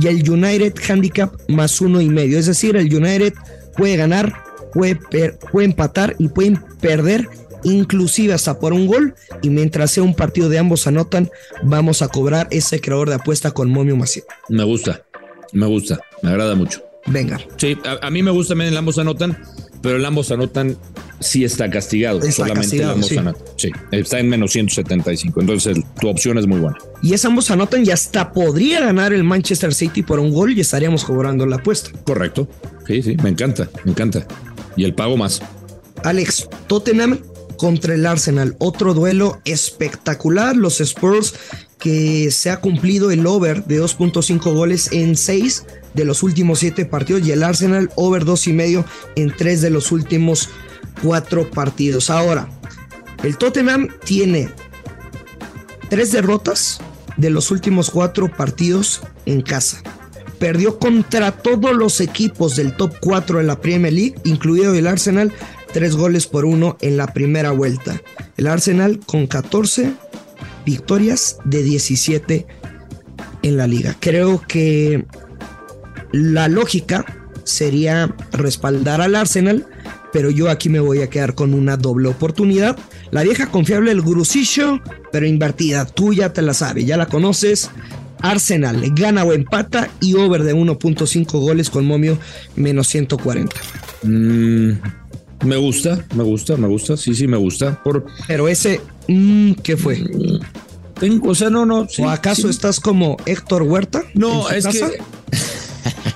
y 0.00 0.06
el 0.06 0.28
United 0.28 0.74
handicap 0.88 1.32
más 1.48 1.80
uno 1.80 2.00
y 2.00 2.08
medio. 2.08 2.38
Es 2.38 2.46
decir, 2.46 2.76
el 2.76 2.94
United 2.94 3.34
puede 3.76 3.96
ganar, 3.96 4.44
puede, 4.72 4.96
puede 5.50 5.66
empatar 5.66 6.14
y 6.18 6.28
pueden 6.28 6.62
perder 6.80 7.28
inclusive 7.64 8.34
hasta 8.34 8.58
por 8.58 8.72
un 8.72 8.86
gol. 8.86 9.14
Y 9.42 9.50
mientras 9.50 9.90
sea 9.90 10.02
un 10.02 10.14
partido 10.14 10.48
de 10.48 10.58
ambos 10.58 10.86
anotan, 10.86 11.30
vamos 11.62 12.02
a 12.02 12.08
cobrar 12.08 12.48
ese 12.50 12.80
creador 12.80 13.08
de 13.08 13.16
apuesta 13.16 13.50
con 13.50 13.70
momio 13.70 13.96
masivo. 13.96 14.26
Me 14.48 14.64
gusta, 14.64 15.02
me 15.52 15.66
gusta, 15.66 16.00
me 16.22 16.30
agrada 16.30 16.54
mucho. 16.54 16.82
Venga. 17.06 17.40
Sí, 17.56 17.76
a, 18.02 18.10
mí 18.10 18.22
me 18.22 18.30
gusta 18.30 18.52
también 18.52 18.70
el 18.70 18.76
ambos 18.76 18.98
anotan, 18.98 19.38
pero 19.82 19.96
el 19.96 20.04
ambos 20.04 20.30
anotan 20.30 20.76
sí 21.20 21.44
está 21.44 21.70
castigado. 21.70 22.20
solamente 22.30 22.76
el 22.76 22.84
ambos 22.84 23.12
anotan. 23.12 23.42
Sí, 23.56 23.70
está 23.90 24.18
en 24.18 24.28
menos 24.28 24.52
175. 24.52 25.40
Entonces 25.40 25.78
tu 26.00 26.08
opción 26.08 26.38
es 26.38 26.46
muy 26.46 26.60
buena. 26.60 26.78
Y 27.02 27.14
es 27.14 27.24
ambos 27.24 27.50
anotan 27.50 27.84
y 27.84 27.90
hasta 27.90 28.32
podría 28.32 28.80
ganar 28.80 29.12
el 29.12 29.24
Manchester 29.24 29.74
City 29.74 30.02
por 30.02 30.20
un 30.20 30.32
gol 30.32 30.52
y 30.52 30.60
estaríamos 30.60 31.04
cobrando 31.04 31.46
la 31.46 31.56
apuesta. 31.56 31.90
Correcto. 32.04 32.48
Sí, 32.86 33.02
sí, 33.02 33.16
me 33.22 33.30
encanta, 33.30 33.68
me 33.84 33.92
encanta. 33.92 34.26
Y 34.76 34.84
el 34.84 34.94
pago 34.94 35.16
más. 35.16 35.42
Alex, 36.04 36.48
Tottenham 36.66 37.18
contra 37.56 37.94
el 37.94 38.06
Arsenal. 38.06 38.56
Otro 38.58 38.94
duelo 38.94 39.40
espectacular. 39.44 40.56
Los 40.56 40.80
Spurs 40.80 41.34
que 41.78 42.30
se 42.30 42.50
ha 42.50 42.60
cumplido 42.60 43.10
el 43.10 43.26
over 43.26 43.64
de 43.64 43.80
2.5 43.80 44.52
goles 44.52 44.90
en 44.92 45.16
6 45.16 45.64
de 45.94 46.04
los 46.04 46.22
últimos 46.22 46.58
7 46.60 46.86
partidos 46.86 47.26
y 47.26 47.32
el 47.32 47.42
Arsenal 47.42 47.90
over 47.94 48.24
2.5 48.24 48.84
en 49.16 49.34
3 49.36 49.60
de 49.60 49.70
los 49.70 49.92
últimos 49.92 50.48
4 51.02 51.50
partidos. 51.50 52.10
Ahora, 52.10 52.48
el 53.22 53.36
Tottenham 53.36 53.88
tiene 54.04 54.48
3 55.88 56.12
derrotas 56.12 56.80
de 57.16 57.30
los 57.30 57.50
últimos 57.50 57.90
4 57.90 58.34
partidos 58.36 59.02
en 59.26 59.42
casa. 59.42 59.82
Perdió 60.38 60.78
contra 60.78 61.32
todos 61.32 61.74
los 61.74 62.00
equipos 62.00 62.54
del 62.56 62.76
top 62.76 62.94
4 63.00 63.38
de 63.38 63.44
la 63.44 63.60
Premier 63.60 63.92
League, 63.92 64.14
incluido 64.24 64.72
el 64.74 64.86
Arsenal, 64.86 65.32
tres 65.72 65.96
goles 65.96 66.26
por 66.26 66.44
uno 66.44 66.76
en 66.80 66.96
la 66.96 67.08
primera 67.08 67.50
vuelta. 67.50 68.00
El 68.36 68.46
Arsenal 68.46 69.00
con 69.04 69.26
14 69.26 69.92
victorias 70.64 71.38
de 71.44 71.62
17 71.62 72.46
en 73.42 73.56
la 73.56 73.66
liga. 73.66 73.96
Creo 73.98 74.42
que 74.46 75.06
la 76.12 76.48
lógica 76.48 77.04
sería 77.44 78.14
respaldar 78.32 79.00
al 79.00 79.14
Arsenal, 79.14 79.66
pero 80.12 80.30
yo 80.30 80.50
aquí 80.50 80.68
me 80.68 80.80
voy 80.80 81.02
a 81.02 81.10
quedar 81.10 81.34
con 81.34 81.54
una 81.54 81.76
doble 81.76 82.08
oportunidad. 82.08 82.78
La 83.10 83.22
vieja 83.22 83.50
confiable 83.50 83.90
el 83.90 84.00
Gurusillo, 84.00 84.80
pero 85.12 85.26
invertida. 85.26 85.84
Tú 85.86 86.12
ya 86.12 86.32
te 86.32 86.42
la 86.42 86.54
sabes, 86.54 86.86
ya 86.86 86.96
la 86.96 87.06
conoces. 87.06 87.70
Arsenal 88.20 88.82
gana 88.94 89.22
o 89.24 89.32
empata 89.32 89.88
y 90.00 90.14
over 90.14 90.42
de 90.42 90.54
1.5 90.54 91.24
goles 91.38 91.70
con 91.70 91.86
momio 91.86 92.18
menos 92.56 92.88
140. 92.88 93.54
Mm, 94.02 94.72
me 95.44 95.56
gusta, 95.56 96.04
me 96.14 96.24
gusta, 96.24 96.56
me 96.56 96.66
gusta, 96.66 96.96
sí, 96.96 97.14
sí, 97.14 97.28
me 97.28 97.36
gusta. 97.36 97.80
Por... 97.82 98.06
Pero 98.26 98.48
ese, 98.48 98.80
mm, 99.06 99.52
¿qué 99.62 99.76
fue? 99.76 100.02
Tengo, 100.98 101.30
o 101.30 101.34
sea, 101.34 101.48
no, 101.48 101.64
no. 101.64 101.86
¿O 101.98 102.08
acaso 102.08 102.48
estás 102.48 102.80
como 102.80 103.16
Héctor 103.24 103.62
Huerta? 103.62 104.02
No, 104.14 104.50
es 104.50 104.66
que. 104.66 104.98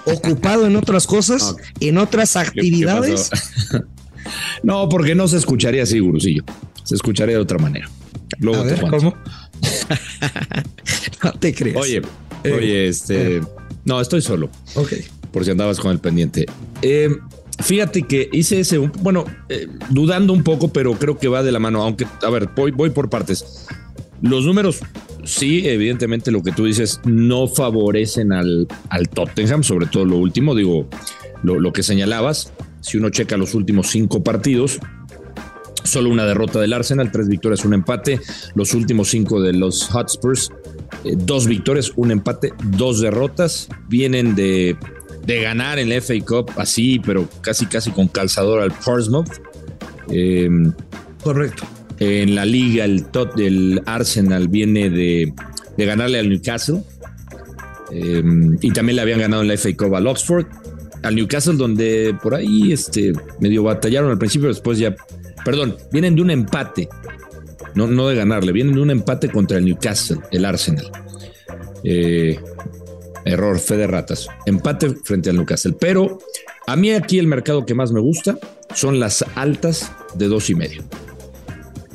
Ocupado 0.04 0.66
en 0.66 0.76
otras 0.76 1.06
cosas, 1.06 1.54
en 1.80 1.98
otras 1.98 2.36
actividades. 2.36 3.30
no, 4.62 4.88
porque 4.88 5.14
no 5.14 5.28
se 5.28 5.36
escucharía 5.36 5.84
así, 5.84 6.00
Gurusillo. 6.00 6.44
Se 6.84 6.94
escucharía 6.94 7.36
de 7.36 7.42
otra 7.42 7.58
manera. 7.58 7.88
Luego 8.38 8.64
te 8.64 8.80
¿Cómo? 8.88 9.14
no 11.22 11.32
te 11.32 11.54
crees. 11.54 11.76
Oye, 11.76 12.02
eh, 12.44 12.52
oye, 12.52 12.88
este. 12.88 13.36
Eh. 13.36 13.42
No, 13.84 14.00
estoy 14.00 14.22
solo. 14.22 14.50
Ok. 14.74 14.92
Por 15.32 15.44
si 15.44 15.50
andabas 15.50 15.78
con 15.78 15.92
el 15.92 15.98
pendiente. 15.98 16.46
Eh, 16.82 17.10
Fíjate 17.62 18.02
que 18.02 18.28
hice 18.32 18.60
ese, 18.60 18.78
bueno, 18.78 19.24
eh, 19.48 19.68
dudando 19.90 20.32
un 20.32 20.42
poco, 20.42 20.72
pero 20.72 20.94
creo 20.94 21.18
que 21.18 21.28
va 21.28 21.42
de 21.42 21.52
la 21.52 21.58
mano, 21.58 21.82
aunque, 21.82 22.06
a 22.22 22.30
ver, 22.30 22.48
voy, 22.56 22.72
voy 22.72 22.90
por 22.90 23.08
partes. 23.08 23.66
Los 24.20 24.44
números, 24.44 24.80
sí, 25.24 25.68
evidentemente 25.68 26.30
lo 26.30 26.42
que 26.42 26.52
tú 26.52 26.64
dices, 26.64 27.00
no 27.04 27.46
favorecen 27.46 28.32
al, 28.32 28.66
al 28.88 29.08
Tottenham, 29.08 29.62
sobre 29.62 29.86
todo 29.86 30.04
lo 30.04 30.16
último, 30.16 30.54
digo, 30.54 30.88
lo, 31.42 31.58
lo 31.58 31.72
que 31.72 31.82
señalabas, 31.82 32.52
si 32.80 32.98
uno 32.98 33.10
checa 33.10 33.36
los 33.36 33.54
últimos 33.54 33.88
cinco 33.88 34.22
partidos, 34.22 34.78
solo 35.84 36.10
una 36.10 36.24
derrota 36.24 36.60
del 36.60 36.72
Arsenal, 36.72 37.10
tres 37.10 37.28
victorias, 37.28 37.64
un 37.64 37.74
empate, 37.74 38.20
los 38.54 38.74
últimos 38.74 39.08
cinco 39.08 39.40
de 39.40 39.52
los 39.52 39.88
Hotspurs, 39.88 40.50
eh, 41.04 41.14
dos 41.16 41.46
victorias, 41.46 41.92
un 41.96 42.10
empate, 42.10 42.52
dos 42.64 43.00
derrotas, 43.00 43.68
vienen 43.88 44.34
de 44.34 44.76
de 45.24 45.40
ganar 45.40 45.78
en 45.78 45.88
la 45.88 46.00
FA 46.00 46.14
Cup 46.26 46.50
así, 46.56 46.98
pero 46.98 47.28
casi 47.40 47.66
casi 47.66 47.90
con 47.90 48.08
calzador 48.08 48.60
al 48.60 48.72
Portsmouth. 48.72 49.30
Em, 50.08 50.72
Correcto. 51.22 51.64
En 52.04 52.34
la 52.34 52.44
liga 52.44 52.84
el, 52.84 53.04
top, 53.04 53.36
del 53.36 53.80
Arsenal 53.86 54.48
viene 54.48 54.90
de, 54.90 55.32
ganarle 55.78 56.18
al 56.18 56.28
Newcastle. 56.28 56.82
Em, 57.92 58.58
y 58.60 58.72
también 58.72 58.96
le 58.96 59.02
habían 59.02 59.20
ganado 59.20 59.42
en 59.42 59.48
la 59.48 59.56
FA 59.56 59.68
Cup 59.76 59.94
al 59.94 60.08
Oxford. 60.08 60.46
Al 61.04 61.14
Newcastle 61.14 61.54
donde 61.54 62.16
por 62.20 62.34
ahí 62.34 62.72
este, 62.72 63.12
medio 63.38 63.62
batallaron 63.62 64.10
al 64.10 64.18
principio, 64.18 64.48
después 64.48 64.78
ya... 64.78 64.96
Perdón, 65.44 65.76
vienen 65.92 66.16
de 66.16 66.22
un 66.22 66.32
empate. 66.32 66.88
No, 67.76 67.86
no 67.86 68.08
de 68.08 68.16
ganarle, 68.16 68.50
vienen 68.50 68.74
de 68.74 68.80
un 68.80 68.90
empate 68.90 69.28
contra 69.28 69.58
el 69.58 69.64
Newcastle, 69.64 70.18
el 70.32 70.44
Arsenal. 70.44 70.90
Eh, 71.84 72.36
Error, 73.24 73.60
fe 73.60 73.76
de 73.76 73.86
ratas. 73.86 74.26
Empate 74.44 74.90
frente 75.04 75.30
al 75.30 75.36
Newcastle. 75.36 75.76
Pero 75.78 76.18
a 76.66 76.74
mí 76.74 76.90
aquí 76.90 77.20
el 77.20 77.28
mercado 77.28 77.64
que 77.64 77.74
más 77.74 77.92
me 77.92 78.00
gusta 78.00 78.40
son 78.74 78.98
las 78.98 79.24
altas 79.36 79.92
de 80.16 80.26
dos 80.26 80.50
y 80.50 80.56
medio. 80.56 80.82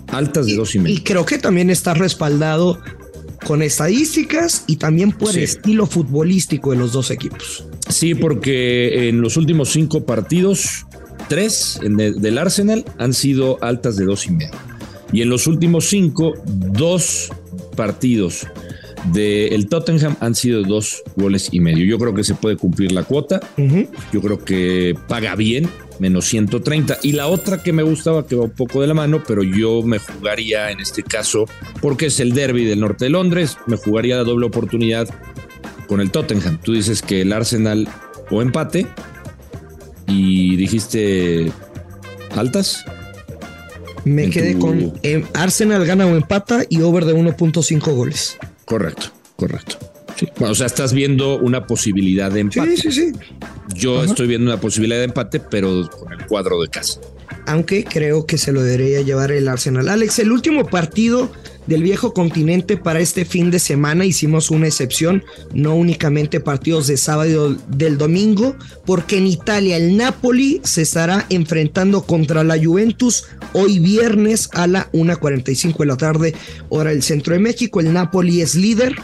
Altas 0.08 0.46
de 0.48 0.56
dos 0.56 0.76
y 0.76 0.80
medio. 0.80 0.96
Y 0.96 1.00
creo 1.02 1.26
que 1.26 1.38
también 1.38 1.70
está 1.70 1.94
respaldado 1.94 2.80
con 3.46 3.62
estadísticas 3.62 4.64
y 4.68 4.78
también 4.78 5.12
por 5.12 5.30
el 5.30 5.44
estilo 5.44 5.86
futbolístico 5.86 6.72
de 6.72 6.78
los 6.78 6.92
dos 6.92 7.12
equipos. 7.12 7.66
Sí, 7.90 8.16
porque 8.16 9.10
en 9.10 9.22
los 9.22 9.38
últimos 9.38 9.70
cinco 9.70 10.06
partidos, 10.06 10.86
tres 11.30 11.80
del 11.84 12.38
Arsenal 12.38 12.84
han 12.98 13.14
sido 13.14 13.58
altas 13.62 13.96
de 13.96 14.06
dos 14.06 14.26
y 14.28 14.32
medio. 14.32 14.52
Y 15.14 15.22
en 15.22 15.30
los 15.30 15.48
últimos 15.48 15.88
cinco, 15.88 16.34
dos 16.46 17.30
partidos 17.76 18.48
del 19.14 19.70
Tottenham 19.70 20.18
han 20.20 20.36
sido 20.36 20.64
dos 20.64 21.04
goles 21.16 21.50
y 21.52 21.60
medio. 21.60 21.86
Yo 21.86 21.98
creo 21.98 22.14
que 22.14 22.24
se 22.24 22.36
puede 22.36 22.58
cumplir 22.58 22.92
la 22.92 23.04
cuota. 23.04 23.40
Yo 24.12 24.22
creo 24.22 24.44
que 24.44 24.96
paga 25.08 25.36
bien, 25.36 25.70
menos 26.00 26.26
130. 26.26 27.00
Y 27.04 27.14
la 27.14 27.28
otra 27.28 27.62
que 27.62 27.74
me 27.74 27.84
gustaba, 27.84 28.26
que 28.26 28.36
va 28.36 28.44
un 28.44 28.52
poco 28.52 28.82
de 28.82 28.88
la 28.88 28.94
mano, 28.94 29.24
pero 29.28 29.44
yo 29.44 29.82
me 29.84 30.00
jugaría 30.00 30.72
en 30.72 30.80
este 30.80 31.04
caso, 31.04 31.46
porque 31.82 32.08
es 32.08 32.20
el 32.20 32.34
derby 32.34 32.66
del 32.66 32.80
norte 32.80 33.06
de 33.06 33.10
Londres, 33.10 33.58
me 33.68 33.78
jugaría 33.78 34.18
la 34.18 34.24
doble 34.24 34.46
oportunidad 34.46 35.08
con 35.88 36.02
el 36.02 36.12
Tottenham. 36.12 36.60
Tú 36.62 36.74
dices 36.74 37.02
que 37.02 37.22
el 37.22 37.34
Arsenal 37.34 37.88
o 38.30 38.42
empate 38.42 38.88
y 40.08 40.56
dijiste 40.56 41.52
altas. 42.36 42.86
Me 44.06 44.30
quedé 44.30 44.58
con 44.58 44.94
eh, 45.04 45.26
Arsenal 45.34 45.86
gana 45.86 46.06
o 46.06 46.16
empata 46.16 46.64
y 46.70 46.82
over 46.82 47.06
de 47.06 47.14
1.5 47.14 47.94
goles. 47.94 48.38
Correcto, 48.66 49.08
correcto. 49.36 49.78
O 50.40 50.56
sea, 50.56 50.66
estás 50.66 50.94
viendo 50.94 51.38
una 51.38 51.68
posibilidad 51.68 52.32
de 52.32 52.42
empate. 52.42 52.78
Sí, 52.78 52.92
sí, 52.92 52.92
sí. 52.92 53.12
Yo 53.76 54.04
estoy 54.04 54.28
viendo 54.28 54.52
una 54.52 54.60
posibilidad 54.60 55.00
de 55.00 55.06
empate, 55.06 55.40
pero 55.40 55.90
con 55.90 56.14
el 56.14 56.26
cuadro 56.26 56.62
de 56.62 56.68
casa. 56.70 57.00
Aunque 57.46 57.84
creo 57.84 58.26
que 58.26 58.38
se 58.38 58.52
lo 58.52 58.62
debería 58.62 59.02
llevar 59.02 59.32
el 59.32 59.48
Arsenal. 59.48 59.90
Alex, 59.90 60.20
el 60.20 60.32
último 60.32 60.66
partido 60.66 61.32
del 61.68 61.84
viejo 61.84 62.14
continente 62.14 62.78
para 62.78 63.00
este 63.00 63.26
fin 63.26 63.52
de 63.52 63.60
semana 63.60 64.06
hicimos 64.06 64.50
una 64.50 64.68
excepción, 64.68 65.24
no 65.54 65.76
únicamente 65.76 66.40
partidos 66.40 66.88
de 66.88 66.98
sábado 66.98 67.56
del 67.68 67.98
domingo, 67.98 68.56
porque 68.86 69.18
en 69.18 69.28
Italia 69.28 69.78
el 69.78 69.98
Napoli 69.98 70.62
se 70.64 70.82
estará 70.82 71.26
enfrentando 71.30 72.04
contra 72.04 72.44
la 72.44 72.58
Juventus 72.58 73.26
hoy 73.54 73.80
viernes 73.80 74.50
a 74.54 74.68
la 74.68 74.92
1.45 74.94 75.78
de 75.78 75.86
la 75.86 75.98
tarde, 75.98 76.36
hora 76.70 76.92
del 76.92 77.04
centro 77.04 77.34
de 77.34 77.40
México. 77.40 77.80
El 77.80 77.94
Napoli 77.94 78.42
es 78.42 78.56
líder 78.56 78.96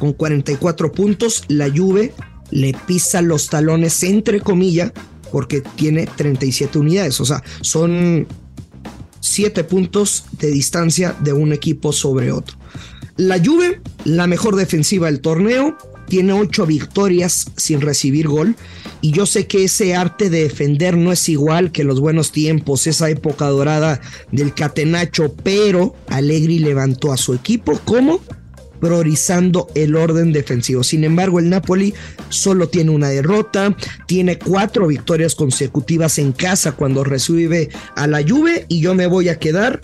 con 0.00 0.14
44 0.14 0.90
puntos. 0.90 1.44
La 1.46 1.70
Juve 1.70 2.12
le 2.50 2.74
pisa 2.86 3.22
los 3.22 3.48
talones, 3.48 4.02
entre 4.02 4.40
comillas, 4.40 4.92
porque 5.30 5.60
tiene 5.76 6.06
37 6.06 6.78
unidades. 6.78 7.20
O 7.20 7.24
sea, 7.24 7.44
son 7.60 8.26
7 9.20 9.62
puntos 9.64 10.24
de 10.32 10.50
distancia 10.50 11.14
de 11.20 11.32
un 11.32 11.52
equipo 11.52 11.92
sobre 11.92 12.32
otro. 12.32 12.56
La 13.16 13.38
Juve, 13.38 13.80
la 14.04 14.26
mejor 14.26 14.56
defensiva 14.56 15.06
del 15.06 15.20
torneo, 15.20 15.76
tiene 16.08 16.32
8 16.32 16.66
victorias 16.66 17.52
sin 17.56 17.80
recibir 17.80 18.26
gol 18.26 18.56
y 19.00 19.12
yo 19.12 19.26
sé 19.26 19.46
que 19.46 19.64
ese 19.64 19.94
arte 19.94 20.28
de 20.28 20.42
defender 20.42 20.96
no 20.96 21.12
es 21.12 21.28
igual 21.28 21.70
que 21.70 21.84
los 21.84 22.00
buenos 22.00 22.32
tiempos, 22.32 22.88
esa 22.88 23.08
época 23.10 23.46
dorada 23.46 24.00
del 24.32 24.52
catenacho, 24.52 25.32
pero 25.44 25.94
Allegri 26.08 26.58
levantó 26.58 27.12
a 27.12 27.16
su 27.16 27.32
equipo 27.32 27.78
como 27.84 28.20
priorizando 28.80 29.68
el 29.74 29.94
orden 29.94 30.32
defensivo. 30.32 30.82
Sin 30.82 31.04
embargo, 31.04 31.38
el 31.38 31.50
Napoli 31.50 31.94
solo 32.28 32.68
tiene 32.68 32.90
una 32.90 33.08
derrota, 33.08 33.76
tiene 34.06 34.38
cuatro 34.38 34.86
victorias 34.86 35.34
consecutivas 35.34 36.18
en 36.18 36.32
casa 36.32 36.72
cuando 36.72 37.04
recibe 37.04 37.68
a 37.96 38.06
la 38.06 38.22
Juve 38.26 38.66
y 38.68 38.80
yo 38.80 38.94
me 38.94 39.06
voy 39.06 39.28
a 39.28 39.38
quedar 39.38 39.80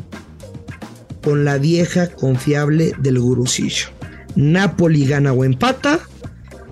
con 1.22 1.44
la 1.44 1.58
vieja 1.58 2.08
confiable 2.08 2.94
del 2.98 3.18
gurusillo. 3.20 3.88
Napoli 4.36 5.06
gana 5.06 5.32
o 5.32 5.44
empata 5.44 6.00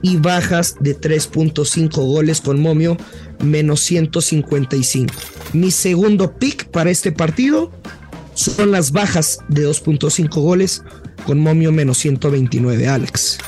y 0.02 0.16
bajas 0.18 0.76
de 0.80 0.98
3.5 1.00 1.90
goles 1.96 2.40
con 2.40 2.60
Momio 2.60 2.96
menos 3.42 3.80
155. 3.80 5.12
Mi 5.54 5.70
segundo 5.70 6.36
pick 6.36 6.66
para 6.66 6.90
este 6.90 7.10
partido 7.10 7.72
son 8.34 8.70
las 8.70 8.92
bajas 8.92 9.38
de 9.48 9.66
2.5 9.66 10.28
goles 10.40 10.82
con 11.24 11.40
Momio 11.40 11.72
menos 11.72 11.98
129, 11.98 12.86
Alex. 12.86 13.38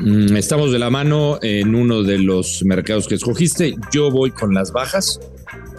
Mm, 0.00 0.36
estamos 0.36 0.72
de 0.72 0.78
la 0.78 0.90
mano 0.90 1.38
en 1.42 1.74
uno 1.74 2.02
de 2.02 2.18
los 2.18 2.64
mercados 2.64 3.06
que 3.06 3.14
escogiste. 3.14 3.74
Yo 3.92 4.10
voy 4.10 4.30
con 4.30 4.54
las 4.54 4.72
bajas. 4.72 5.20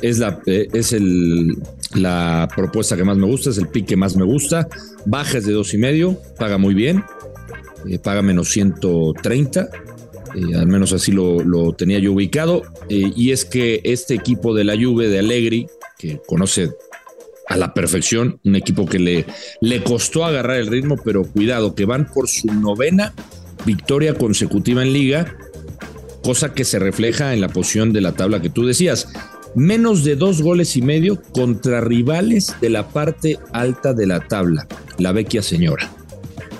Es 0.01 0.19
la, 0.19 0.39
eh, 0.45 0.67
es 0.73 0.93
el, 0.93 1.57
la 1.95 2.47
propuesta 2.55 2.95
que 2.95 3.03
más 3.03 3.17
me 3.17 3.25
gusta, 3.25 3.49
es 3.49 3.57
el 3.57 3.67
pick 3.67 3.87
que 3.87 3.95
más 3.95 4.15
me 4.15 4.23
gusta. 4.23 4.67
Bajas 5.05 5.45
de 5.45 5.53
dos 5.53 5.73
y 5.73 5.77
medio, 5.77 6.17
paga 6.37 6.57
muy 6.57 6.73
bien, 6.73 7.03
eh, 7.89 7.99
paga 7.99 8.21
menos 8.21 8.49
130. 8.49 9.69
Eh, 10.35 10.55
al 10.55 10.67
menos 10.67 10.93
así 10.93 11.11
lo, 11.11 11.43
lo 11.43 11.73
tenía 11.73 11.99
yo 11.99 12.13
ubicado. 12.13 12.63
y 12.89 13.31
es 13.31 13.45
que 13.45 13.81
este 13.83 14.13
equipo 14.13 14.53
de 14.53 14.63
la 14.63 14.75
Juve 14.75 15.07
de 15.07 15.19
Allegri, 15.19 15.67
que 15.97 16.19
conoce 16.25 16.71
a 17.47 17.57
la 17.57 17.73
perfección, 17.73 18.39
un 18.43 18.55
equipo 18.55 18.85
que 18.85 18.99
le, 18.99 19.25
le 19.61 19.83
costó 19.83 20.25
agarrar 20.25 20.57
el 20.57 20.67
ritmo, 20.67 20.97
pero 21.03 21.23
cuidado, 21.23 21.75
que 21.75 21.85
van 21.85 22.07
por 22.11 22.29
su 22.29 22.47
novena 22.47 23.13
victoria 23.65 24.13
consecutiva 24.15 24.81
en 24.81 24.93
liga, 24.93 25.37
cosa 26.23 26.53
que 26.53 26.63
se 26.63 26.79
refleja 26.79 27.33
en 27.33 27.41
la 27.41 27.49
posición 27.49 27.93
de 27.93 28.01
la 28.01 28.13
tabla 28.13 28.41
que 28.41 28.49
tú 28.49 28.65
decías. 28.65 29.09
Menos 29.55 30.03
de 30.03 30.15
dos 30.15 30.41
goles 30.41 30.75
y 30.77 30.81
medio 30.81 31.21
contra 31.21 31.79
rivales 31.79 32.55
de 32.59 32.69
la 32.69 32.87
parte 32.89 33.37
alta 33.51 33.93
de 33.93 34.07
la 34.07 34.27
tabla, 34.27 34.67
la 34.97 35.11
vecchia 35.11 35.43
señora. 35.43 35.91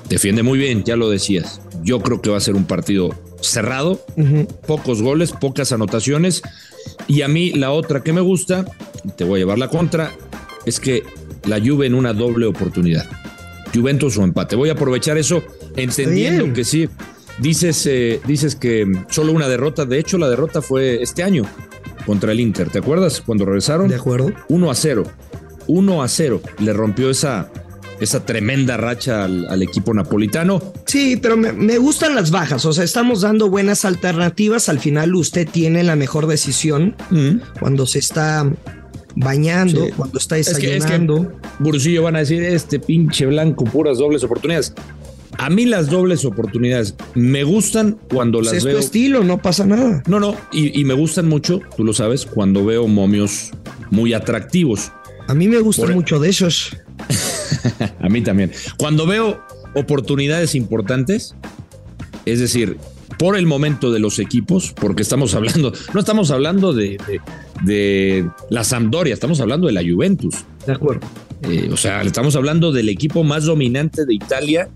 Defiende 0.09 0.43
muy 0.43 0.59
bien, 0.59 0.83
ya 0.83 0.95
lo 0.95 1.09
decías. 1.09 1.59
Yo 1.83 2.01
creo 2.01 2.21
que 2.21 2.29
va 2.29 2.37
a 2.37 2.41
ser 2.41 2.55
un 2.55 2.65
partido 2.65 3.15
cerrado, 3.41 4.05
pocos 4.67 5.01
goles, 5.01 5.31
pocas 5.31 5.71
anotaciones. 5.71 6.43
Y 7.07 7.23
a 7.23 7.27
mí 7.27 7.51
la 7.51 7.71
otra 7.71 8.03
que 8.03 8.13
me 8.13 8.21
gusta, 8.21 8.65
te 9.17 9.23
voy 9.23 9.39
a 9.39 9.41
llevar 9.41 9.57
la 9.57 9.69
contra, 9.69 10.11
es 10.65 10.79
que 10.79 11.03
la 11.45 11.59
Juve 11.59 11.87
en 11.87 11.93
una 11.93 12.13
doble 12.13 12.45
oportunidad. 12.45 13.05
Juventus 13.73 14.17
o 14.17 14.23
empate. 14.23 14.55
Voy 14.55 14.69
a 14.69 14.73
aprovechar 14.73 15.17
eso 15.17 15.43
entendiendo 15.75 16.53
que 16.53 16.63
sí. 16.63 16.89
Dices, 17.39 17.85
eh, 17.87 18.21
dices 18.25 18.55
que 18.55 18.85
solo 19.09 19.31
una 19.31 19.47
derrota. 19.47 19.85
De 19.85 19.97
hecho, 19.97 20.17
la 20.17 20.29
derrota 20.29 20.61
fue 20.61 21.01
este 21.01 21.23
año 21.23 21.43
contra 22.05 22.31
el 22.31 22.39
Inter. 22.39 22.69
¿Te 22.69 22.79
acuerdas 22.79 23.21
cuando 23.21 23.45
regresaron? 23.45 23.87
De 23.87 23.95
acuerdo. 23.95 24.31
1 24.49 24.71
a 24.71 24.75
0. 24.75 25.03
1 25.67 26.03
a 26.03 26.07
0. 26.07 26.41
Le 26.59 26.73
rompió 26.73 27.09
esa, 27.09 27.49
esa 27.99 28.25
tremenda 28.25 28.77
racha 28.77 29.23
al, 29.23 29.61
equipo 29.63 29.93
napolitano. 29.93 30.73
Sí, 30.85 31.17
pero 31.17 31.35
me, 31.37 31.77
gustan 31.79 32.13
las 32.13 32.29
bajas. 32.29 32.65
O 32.65 32.73
sea, 32.73 32.83
estamos 32.83 33.21
dando 33.21 33.49
buenas 33.49 33.85
alternativas. 33.85 34.69
Al 34.69 34.79
final, 34.79 35.15
usted 35.15 35.47
tiene 35.49 35.83
la 35.83 35.95
mejor 35.95 36.27
decisión 36.27 36.95
mm. 37.09 37.59
cuando 37.59 37.87
se 37.87 37.97
está 37.99 38.47
bañando, 39.15 39.87
cuando 39.95 40.17
está 40.17 40.35
desayunando. 40.35 41.31
Es 41.73 41.83
que, 41.83 41.99
van 41.99 42.15
a 42.15 42.19
decir, 42.19 42.43
este 42.43 42.79
pinche 42.79 43.25
blanco, 43.25 43.65
puras 43.65 43.97
dobles 43.97 44.23
oportunidades. 44.23 44.73
A 45.37 45.49
mí 45.49 45.65
las 45.65 45.89
dobles 45.89 46.25
oportunidades 46.25 46.95
me 47.15 47.43
gustan 47.43 47.97
cuando 48.09 48.39
pues 48.39 48.47
las 48.47 48.57
es 48.57 48.63
veo. 48.63 48.77
Es 48.77 48.85
estilo, 48.85 49.23
no 49.23 49.41
pasa 49.41 49.65
nada. 49.65 50.03
No, 50.07 50.19
no, 50.19 50.35
y, 50.51 50.83
me 50.83 50.93
gustan 50.93 51.27
mucho, 51.27 51.59
tú 51.75 51.83
lo 51.83 51.93
sabes, 51.93 52.25
cuando 52.25 52.65
veo 52.65 52.87
momios 52.87 53.51
muy 53.89 54.13
atractivos. 54.13 54.91
A 55.27 55.33
mí 55.33 55.47
me 55.47 55.59
gustan 55.59 55.91
e- 55.91 55.95
mucho 55.95 56.19
de 56.19 56.29
esos. 56.29 56.75
a 57.99 58.09
mí 58.09 58.21
también. 58.21 58.51
Cuando 58.77 59.07
veo 59.07 59.41
oportunidades 59.75 60.53
importantes, 60.53 61.35
es 62.25 62.39
decir, 62.39 62.77
por 63.17 63.37
el 63.37 63.45
momento 63.45 63.91
de 63.91 63.99
los 63.99 64.19
equipos, 64.19 64.73
porque 64.73 65.01
estamos 65.01 65.33
hablando, 65.35 65.73
no 65.93 65.99
estamos 65.99 66.31
hablando 66.31 66.73
de, 66.73 66.97
de, 67.63 68.29
la 68.49 68.63
Sampdoria, 68.63 69.13
estamos 69.13 69.39
hablando 69.39 69.67
de 69.67 69.73
la 69.73 69.81
Juventus. 69.81 70.35
De 70.65 70.73
acuerdo. 70.73 71.01
Eh, 71.43 71.69
o 71.71 71.77
sea, 71.77 72.01
estamos 72.01 72.35
hablando 72.35 72.71
del 72.71 72.87
equipo 72.87 73.23
más 73.23 73.45
dominante 73.45 74.05
de 74.05 74.13
Italia, 74.13 74.69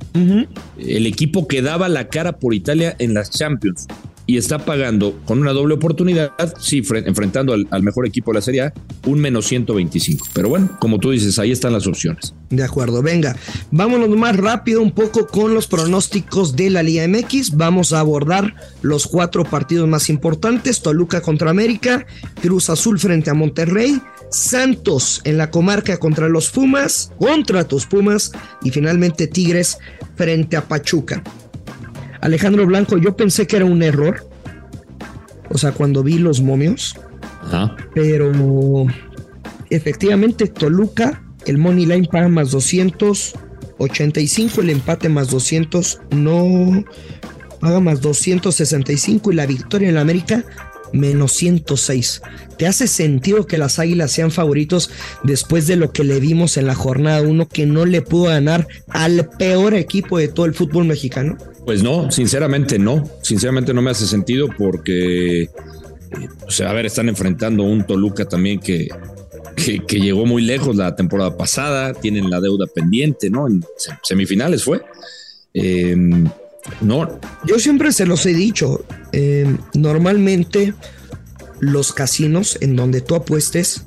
el 0.77 1.05
equipo 1.05 1.47
que 1.47 1.61
daba 1.61 1.87
la 1.87 2.09
cara 2.09 2.39
por 2.39 2.53
Italia 2.53 2.95
en 2.99 3.13
las 3.13 3.29
Champions 3.31 3.87
y 4.27 4.37
está 4.37 4.59
pagando 4.59 5.19
con 5.25 5.39
una 5.39 5.53
doble 5.53 5.75
oportunidad, 5.75 6.33
sí, 6.59 6.83
enfrentando 7.05 7.53
al, 7.53 7.83
mejor 7.83 8.05
equipo 8.05 8.31
de 8.31 8.35
la 8.35 8.41
Serie 8.41 8.61
A, 8.61 8.73
un 9.05 9.19
menos 9.19 9.47
125. 9.47 10.27
Pero 10.33 10.49
bueno, 10.49 10.77
como 10.79 10.99
tú 10.99 11.11
dices, 11.11 11.39
ahí 11.39 11.51
están 11.51 11.71
las 11.71 11.87
opciones. 11.87 12.33
De 12.49 12.63
acuerdo, 12.63 13.01
venga, 13.01 13.37
vámonos 13.71 14.09
más 14.09 14.35
rápido 14.35 14.81
un 14.81 14.91
poco 14.91 15.27
con 15.27 15.53
los 15.53 15.67
pronósticos 15.67 16.57
de 16.57 16.69
la 16.69 16.83
Liga 16.83 17.07
MX. 17.07 17.55
Vamos 17.55 17.93
a 17.93 18.01
abordar 18.01 18.53
los 18.81 19.07
cuatro 19.07 19.45
partidos 19.45 19.87
más 19.87 20.09
importantes: 20.09 20.81
Toluca 20.81 21.21
contra 21.21 21.49
América, 21.49 22.05
Cruz 22.41 22.69
Azul 22.69 22.99
frente 22.99 23.29
a 23.29 23.33
Monterrey. 23.33 24.01
Santos 24.29 25.21
en 25.23 25.37
la 25.37 25.49
comarca 25.51 25.97
contra 25.97 26.27
los 26.27 26.49
Pumas, 26.49 27.13
contra 27.17 27.65
tus 27.65 27.85
Pumas 27.85 28.33
y 28.61 28.71
finalmente 28.71 29.27
Tigres 29.27 29.77
frente 30.17 30.57
a 30.57 30.67
Pachuca. 30.67 31.23
Alejandro 32.21 32.65
Blanco, 32.65 32.97
yo 32.97 33.15
pensé 33.15 33.45
que 33.47 33.57
era 33.57 33.65
un 33.65 33.83
error. 33.83 34.27
O 35.49 35.57
sea, 35.57 35.71
cuando 35.71 36.03
vi 36.03 36.19
los 36.19 36.41
momios. 36.41 36.95
Pero 37.93 38.87
efectivamente, 39.69 40.47
Toluca, 40.47 41.23
el 41.45 41.57
Money 41.57 41.85
Line 41.85 42.09
paga 42.11 42.27
más 42.27 42.51
285, 42.51 44.61
el 44.61 44.69
empate 44.69 45.09
más 45.09 45.29
200, 45.29 46.01
no 46.11 46.83
paga 47.59 47.79
más 47.79 48.01
265 48.01 49.31
y 49.31 49.35
la 49.35 49.45
victoria 49.45 49.89
en 49.89 49.95
la 49.95 50.01
América 50.01 50.43
menos 50.93 51.33
106. 51.33 52.21
¿Te 52.57 52.67
hace 52.67 52.87
sentido 52.87 53.45
que 53.45 53.57
las 53.57 53.79
Águilas 53.79 54.11
sean 54.11 54.31
favoritos 54.31 54.89
después 55.23 55.67
de 55.67 55.75
lo 55.75 55.91
que 55.91 56.03
le 56.03 56.19
vimos 56.19 56.57
en 56.57 56.67
la 56.67 56.75
jornada 56.75 57.21
1 57.21 57.47
que 57.49 57.65
no 57.65 57.85
le 57.85 58.01
pudo 58.01 58.25
ganar 58.25 58.67
al 58.89 59.29
peor 59.37 59.73
equipo 59.73 60.17
de 60.17 60.27
todo 60.27 60.45
el 60.45 60.53
fútbol 60.53 60.85
mexicano? 60.85 61.37
Pues 61.67 61.83
no, 61.83 62.09
sinceramente 62.09 62.79
no. 62.79 63.03
Sinceramente 63.21 63.73
no 63.73 63.81
me 63.81 63.91
hace 63.91 64.07
sentido 64.07 64.47
porque, 64.57 65.41
eh, 65.41 65.49
o 66.47 66.49
sea, 66.49 66.69
a 66.69 66.73
ver, 66.73 66.85
están 66.85 67.09
enfrentando 67.09 67.63
un 67.63 67.85
Toluca 67.85 68.23
también 68.23 68.61
que, 68.61 68.87
que, 69.85 69.99
llegó 69.99 70.25
muy 70.25 70.43
lejos 70.43 70.77
la 70.77 70.95
temporada 70.95 71.35
pasada, 71.35 71.93
tienen 71.93 72.29
la 72.29 72.39
deuda 72.39 72.67
pendiente, 72.73 73.29
¿no? 73.29 73.49
En 73.49 73.65
semifinales 74.01 74.63
fue. 74.63 74.81
Eh, 75.53 75.93
no. 76.79 77.19
Yo 77.45 77.59
siempre 77.59 77.91
se 77.91 78.05
los 78.05 78.25
he 78.25 78.33
dicho. 78.33 78.85
Eh, 79.11 79.53
normalmente 79.73 80.73
los 81.59 81.91
casinos 81.91 82.57
en 82.61 82.77
donde 82.77 83.01
tú 83.01 83.13
apuestes 83.13 83.83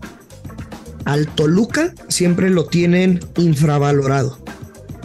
al 1.07 1.29
Toluca 1.29 1.95
siempre 2.09 2.51
lo 2.51 2.67
tienen 2.67 3.21
infravalorado. 3.39 4.40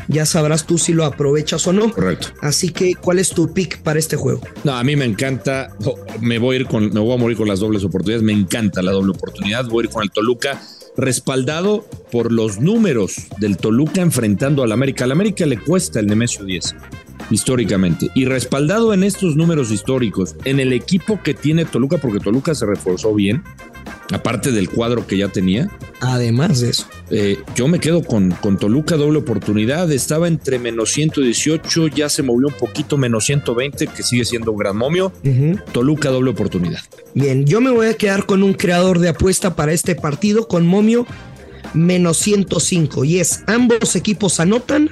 Ya 0.08 0.26
sabrás 0.26 0.66
tú 0.66 0.78
si 0.78 0.94
lo 0.94 1.06
aprovechas 1.06 1.66
o 1.68 1.74
no. 1.74 1.92
Correcto. 1.92 2.28
Así 2.42 2.70
que, 2.70 2.96
¿cuál 2.96 3.20
es 3.20 3.30
tu 3.30 3.54
pick 3.54 3.80
para 3.82 4.00
este 4.00 4.16
juego? 4.16 4.42
No, 4.64 4.76
a 4.76 4.84
mí 4.84 4.96
me 4.96 5.06
encanta. 5.06 5.76
Me 6.22 6.38
voy 6.38 6.58
a 6.58 6.60
ir 6.60 6.68
con, 6.68 6.94
me 6.94 7.00
voy 7.00 7.14
a 7.14 7.18
morir 7.18 7.38
con 7.38 7.48
las 7.48 7.60
dobles 7.60 7.84
oportunidades. 7.84 8.24
Me 8.24 8.34
encanta 8.34 8.82
la 8.82 8.92
doble 8.92 9.12
oportunidad. 9.12 9.66
Voy 9.66 9.84
a 9.84 9.88
ir 9.88 9.94
con 9.94 10.04
el 10.04 10.12
Toluca 10.12 10.62
respaldado 10.98 11.86
por 12.12 12.32
los 12.32 12.60
números 12.60 13.16
del 13.40 13.58
Toluca 13.58 14.02
enfrentando 14.02 14.64
al 14.64 14.72
América. 14.72 15.04
Al 15.04 15.12
América 15.12 15.46
le 15.46 15.60
cuesta 15.60 16.00
el 16.00 16.08
Nemesio 16.08 16.46
10 16.46 16.76
históricamente 17.32 18.10
y 18.14 18.26
respaldado 18.26 18.94
en 18.94 19.04
estos 19.04 19.36
números 19.36 19.72
históricos 19.72 20.36
en 20.46 20.60
el 20.60 20.74
equipo 20.74 21.22
que 21.24 21.34
tiene 21.34 21.66
Toluca 21.66 21.98
porque 21.98 22.20
Toluca 22.20 22.54
se 22.54 22.66
reforzó 22.66 23.14
bien 23.14 23.44
aparte 24.12 24.52
del 24.52 24.70
cuadro 24.70 25.08
que 25.08 25.18
ya 25.18 25.30
tenía. 25.30 25.70
Además 26.02 26.62
de 26.62 26.70
eso. 26.70 26.88
Eh, 27.10 27.38
yo 27.56 27.68
me 27.68 27.80
quedo 27.80 28.04
con, 28.04 28.32
con 28.32 28.58
Toluca 28.58 28.98
doble 28.98 29.20
oportunidad. 29.20 29.92
Estaba 29.92 30.28
entre 30.28 30.60
menos 30.60 30.92
118 30.92 31.88
ya 31.88 32.10
se 32.10 32.24
movió 32.24 32.48
un 32.48 32.54
poquito 32.54 32.98
menos 32.98 33.26
120 33.26 33.88
que 33.88 34.04
sigue 34.04 34.26
siendo 34.26 34.52
un 34.52 34.58
gran 34.58 34.78
momio. 34.78 35.12
Toluca 35.72 36.10
doble 36.10 36.32
oportunidad. 36.32 36.80
Bien 37.14 37.46
yo 37.46 37.62
me 37.62 37.72
voy 37.72 37.88
a 37.88 37.94
quedar 37.96 38.26
con 38.26 38.44
un 38.44 38.54
creador 38.54 39.00
de 39.00 39.10
apuesta 39.10 39.56
para 39.56 39.74
este 39.74 39.96
partido 39.96 40.48
con 40.48 40.66
momio 40.66 41.06
menos 41.74 42.18
105 42.18 43.04
y 43.06 43.20
es 43.20 43.44
ambos 43.48 43.96
equipos 43.96 44.40
anotan 44.40 44.92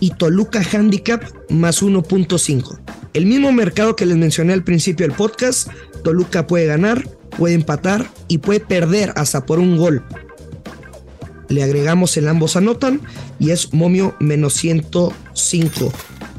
y 0.00 0.10
Toluca 0.10 0.62
Handicap 0.72 1.22
más 1.48 1.82
1.5. 1.82 2.80
El 3.12 3.26
mismo 3.26 3.52
mercado 3.52 3.94
que 3.94 4.06
les 4.06 4.16
mencioné 4.16 4.52
al 4.52 4.64
principio 4.64 5.06
del 5.06 5.14
podcast, 5.14 5.68
Toluca 6.02 6.46
puede 6.46 6.66
ganar, 6.66 7.04
puede 7.38 7.54
empatar 7.54 8.06
y 8.28 8.38
puede 8.38 8.60
perder 8.60 9.12
hasta 9.16 9.46
por 9.46 9.58
un 9.58 9.76
gol. 9.76 10.02
Le 11.48 11.62
agregamos 11.62 12.16
el 12.16 12.28
ambos 12.28 12.56
anotan 12.56 13.00
y 13.38 13.50
es 13.50 13.74
momio 13.74 14.14
menos 14.20 14.54
105. 14.54 15.92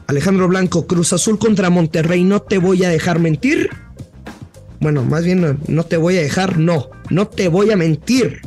Alejandro 0.07 0.47
Blanco, 0.47 0.87
Cruz 0.87 1.13
Azul 1.13 1.37
contra 1.37 1.69
Monterrey, 1.69 2.23
no 2.23 2.41
te 2.41 2.57
voy 2.57 2.83
a 2.83 2.89
dejar 2.89 3.19
mentir. 3.19 3.69
Bueno, 4.79 5.03
más 5.03 5.23
bien 5.23 5.59
no 5.67 5.83
te 5.85 5.97
voy 5.97 6.17
a 6.17 6.21
dejar, 6.21 6.57
no, 6.57 6.89
no 7.09 7.27
te 7.27 7.47
voy 7.47 7.71
a 7.71 7.77
mentir. 7.77 8.41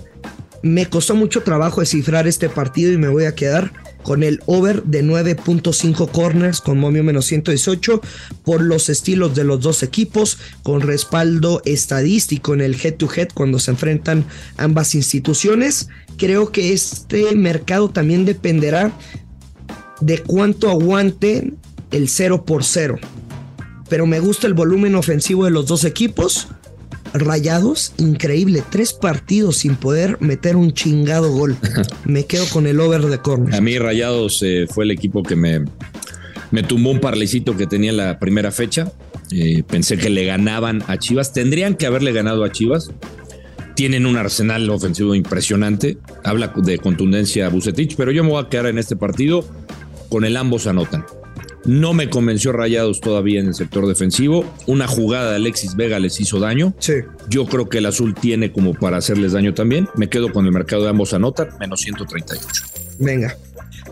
Me 0.62 0.86
costó 0.86 1.14
mucho 1.14 1.42
trabajo 1.42 1.80
descifrar 1.80 2.26
este 2.26 2.48
partido 2.48 2.92
y 2.92 2.98
me 2.98 3.08
voy 3.08 3.24
a 3.24 3.34
quedar 3.34 3.72
con 4.06 4.22
el 4.22 4.40
over 4.46 4.84
de 4.84 5.02
9.5 5.02 6.12
corners 6.12 6.60
con 6.60 6.78
momio 6.78 7.02
menos 7.02 7.26
118 7.26 8.00
por 8.44 8.62
los 8.62 8.88
estilos 8.88 9.34
de 9.34 9.42
los 9.42 9.62
dos 9.62 9.82
equipos, 9.82 10.38
con 10.62 10.80
respaldo 10.80 11.60
estadístico 11.64 12.54
en 12.54 12.60
el 12.60 12.76
head 12.80 12.94
to 12.94 13.08
head 13.12 13.30
cuando 13.34 13.58
se 13.58 13.72
enfrentan 13.72 14.24
ambas 14.58 14.94
instituciones. 14.94 15.88
Creo 16.18 16.52
que 16.52 16.72
este 16.72 17.34
mercado 17.34 17.88
también 17.90 18.24
dependerá 18.24 18.96
de 20.00 20.18
cuánto 20.18 20.70
aguante 20.70 21.52
el 21.90 22.08
0 22.08 22.44
por 22.44 22.62
0. 22.62 23.00
Pero 23.88 24.06
me 24.06 24.20
gusta 24.20 24.46
el 24.46 24.54
volumen 24.54 24.94
ofensivo 24.94 25.46
de 25.46 25.50
los 25.50 25.66
dos 25.66 25.84
equipos. 25.84 26.46
Rayados, 27.18 27.92
increíble. 27.98 28.62
Tres 28.70 28.92
partidos 28.92 29.58
sin 29.58 29.76
poder 29.76 30.18
meter 30.20 30.56
un 30.56 30.72
chingado 30.72 31.32
gol. 31.32 31.56
Me 32.04 32.24
quedo 32.24 32.46
con 32.52 32.66
el 32.66 32.80
over 32.80 33.02
de 33.02 33.18
corner. 33.18 33.54
A 33.54 33.60
mí, 33.60 33.78
Rayados 33.78 34.42
eh, 34.42 34.66
fue 34.68 34.84
el 34.84 34.90
equipo 34.90 35.22
que 35.22 35.36
me, 35.36 35.64
me 36.50 36.62
tumbó 36.62 36.90
un 36.90 37.00
parlecito 37.00 37.56
que 37.56 37.66
tenía 37.66 37.90
en 37.90 37.96
la 37.96 38.18
primera 38.18 38.50
fecha. 38.50 38.92
Eh, 39.32 39.62
pensé 39.66 39.96
que 39.96 40.10
le 40.10 40.24
ganaban 40.24 40.82
a 40.86 40.98
Chivas. 40.98 41.32
Tendrían 41.32 41.74
que 41.74 41.86
haberle 41.86 42.12
ganado 42.12 42.44
a 42.44 42.52
Chivas. 42.52 42.90
Tienen 43.74 44.06
un 44.06 44.16
arsenal 44.16 44.68
ofensivo 44.70 45.14
impresionante. 45.14 45.98
Habla 46.24 46.52
de 46.56 46.78
contundencia 46.78 47.48
Bucetich, 47.48 47.96
pero 47.96 48.10
yo 48.10 48.24
me 48.24 48.30
voy 48.30 48.44
a 48.44 48.48
quedar 48.48 48.66
en 48.66 48.78
este 48.78 48.96
partido 48.96 49.44
con 50.08 50.24
el 50.24 50.36
ambos 50.36 50.66
anotan. 50.66 51.04
No 51.66 51.94
me 51.94 52.08
convenció 52.08 52.52
Rayados 52.52 53.00
todavía 53.00 53.40
en 53.40 53.48
el 53.48 53.54
sector 53.54 53.88
defensivo. 53.88 54.44
Una 54.66 54.86
jugada 54.86 55.30
de 55.30 55.36
Alexis 55.36 55.74
Vega 55.74 55.98
les 55.98 56.20
hizo 56.20 56.38
daño. 56.38 56.74
Sí. 56.78 56.94
Yo 57.28 57.46
creo 57.46 57.68
que 57.68 57.78
el 57.78 57.86
azul 57.86 58.14
tiene 58.14 58.52
como 58.52 58.72
para 58.72 58.98
hacerles 58.98 59.32
daño 59.32 59.52
también. 59.52 59.88
Me 59.96 60.08
quedo 60.08 60.32
con 60.32 60.46
el 60.46 60.52
mercado 60.52 60.84
de 60.84 60.90
ambos 60.90 61.12
anotan, 61.12 61.48
menos 61.58 61.80
138. 61.80 62.64
Venga. 63.00 63.36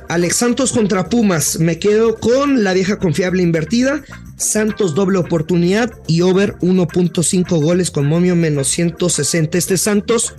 Alex 0.09 0.37
Santos 0.37 0.73
contra 0.73 1.09
Pumas. 1.09 1.59
Me 1.59 1.81
quedo 1.81 2.17
con 2.21 2.63
la 2.63 2.75
vieja 2.75 3.01
confiable 3.01 3.43
invertida. 3.43 4.03
Santos 4.37 4.95
doble 4.95 5.19
oportunidad 5.19 5.93
y 6.07 6.21
over 6.21 6.55
1.5 6.59 7.61
goles 7.61 7.91
con 7.91 8.07
momio 8.07 8.37
menos 8.37 8.69
160. 8.69 9.59
Este 9.59 9.77
Santos 9.79 10.35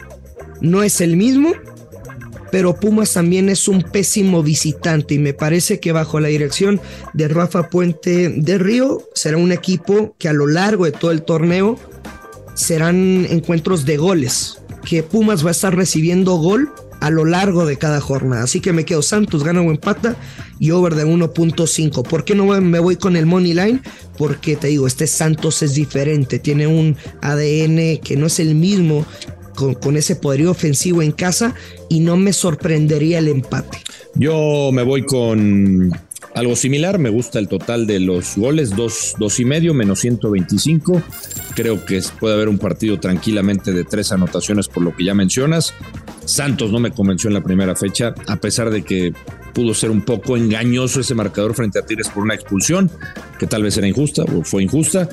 no 0.61 0.83
es 0.83 1.01
el 1.01 1.17
mismo 1.17 1.53
pero 2.55 2.73
Pumas 2.73 3.11
también 3.11 3.49
es 3.49 3.67
un 3.67 3.81
pésimo 3.81 4.41
visitante 4.41 5.15
y 5.15 5.19
me 5.19 5.33
parece 5.33 5.81
que 5.81 5.91
bajo 5.91 6.21
la 6.21 6.29
dirección 6.29 6.79
de 7.13 7.27
Rafa 7.27 7.69
Puente 7.69 8.29
de 8.29 8.57
Río 8.57 9.01
será 9.13 9.35
un 9.35 9.51
equipo 9.51 10.15
que 10.17 10.29
a 10.29 10.33
lo 10.33 10.47
largo 10.47 10.85
de 10.85 10.93
todo 10.93 11.11
el 11.11 11.23
torneo 11.23 11.77
serán 12.53 13.27
encuentros 13.29 13.83
de 13.83 13.97
goles, 13.97 14.61
que 14.85 15.03
Pumas 15.03 15.43
va 15.43 15.49
a 15.49 15.51
estar 15.51 15.75
recibiendo 15.75 16.37
gol 16.37 16.71
a 17.01 17.09
lo 17.09 17.25
largo 17.25 17.65
de 17.65 17.75
cada 17.75 17.99
jornada. 17.99 18.43
Así 18.43 18.61
que 18.61 18.71
me 18.71 18.85
quedo 18.85 19.01
Santos, 19.01 19.43
gana 19.43 19.59
o 19.59 19.69
empata 19.69 20.15
y 20.57 20.71
over 20.71 20.95
de 20.95 21.05
1.5. 21.05 22.07
¿Por 22.07 22.23
qué 22.23 22.35
no 22.35 22.45
me 22.61 22.79
voy 22.79 22.95
con 22.95 23.17
el 23.17 23.25
money 23.25 23.53
line? 23.53 23.81
Porque 24.17 24.55
te 24.55 24.67
digo, 24.67 24.87
este 24.87 25.07
Santos 25.07 25.61
es 25.61 25.73
diferente, 25.73 26.39
tiene 26.39 26.67
un 26.67 26.95
ADN 27.21 27.97
que 28.01 28.15
no 28.15 28.27
es 28.27 28.39
el 28.39 28.55
mismo 28.55 29.05
con, 29.55 29.97
ese 29.97 30.15
poderío 30.15 30.51
ofensivo 30.51 31.01
en 31.01 31.11
casa 31.11 31.55
y 31.89 32.01
no 32.01 32.17
me 32.17 32.33
sorprendería 32.33 33.19
el 33.19 33.27
empate. 33.27 33.79
Yo 34.15 34.69
me 34.71 34.83
voy 34.83 35.05
con 35.05 35.91
algo 36.33 36.55
similar, 36.55 36.99
me 36.99 37.09
gusta 37.09 37.39
el 37.39 37.47
total 37.47 37.87
de 37.87 37.99
los 37.99 38.35
goles, 38.37 38.75
dos, 38.75 39.15
dos 39.17 39.39
y 39.39 39.45
medio, 39.45 39.73
menos 39.73 39.99
125. 39.99 41.01
Creo 41.55 41.85
que 41.85 42.01
puede 42.19 42.35
haber 42.35 42.49
un 42.49 42.59
partido 42.59 42.99
tranquilamente 42.99 43.71
de 43.71 43.83
tres 43.85 44.11
anotaciones 44.11 44.67
por 44.67 44.83
lo 44.83 44.95
que 44.95 45.05
ya 45.05 45.13
mencionas. 45.13 45.73
Santos 46.25 46.71
no 46.71 46.79
me 46.79 46.91
convenció 46.91 47.29
en 47.29 47.35
la 47.35 47.43
primera 47.43 47.75
fecha, 47.75 48.13
a 48.27 48.35
pesar 48.37 48.69
de 48.69 48.83
que 48.83 49.13
pudo 49.53 49.73
ser 49.73 49.89
un 49.89 50.01
poco 50.01 50.35
engañoso 50.35 50.99
ese 50.99 51.15
marcador 51.15 51.55
frente 51.55 51.79
a 51.79 51.85
Tigres 51.85 52.09
por 52.09 52.23
una 52.23 52.35
expulsión, 52.35 52.91
que 53.39 53.47
tal 53.47 53.63
vez 53.63 53.77
era 53.77 53.87
injusta 53.87 54.23
o 54.23 54.43
fue 54.43 54.63
injusta. 54.63 55.07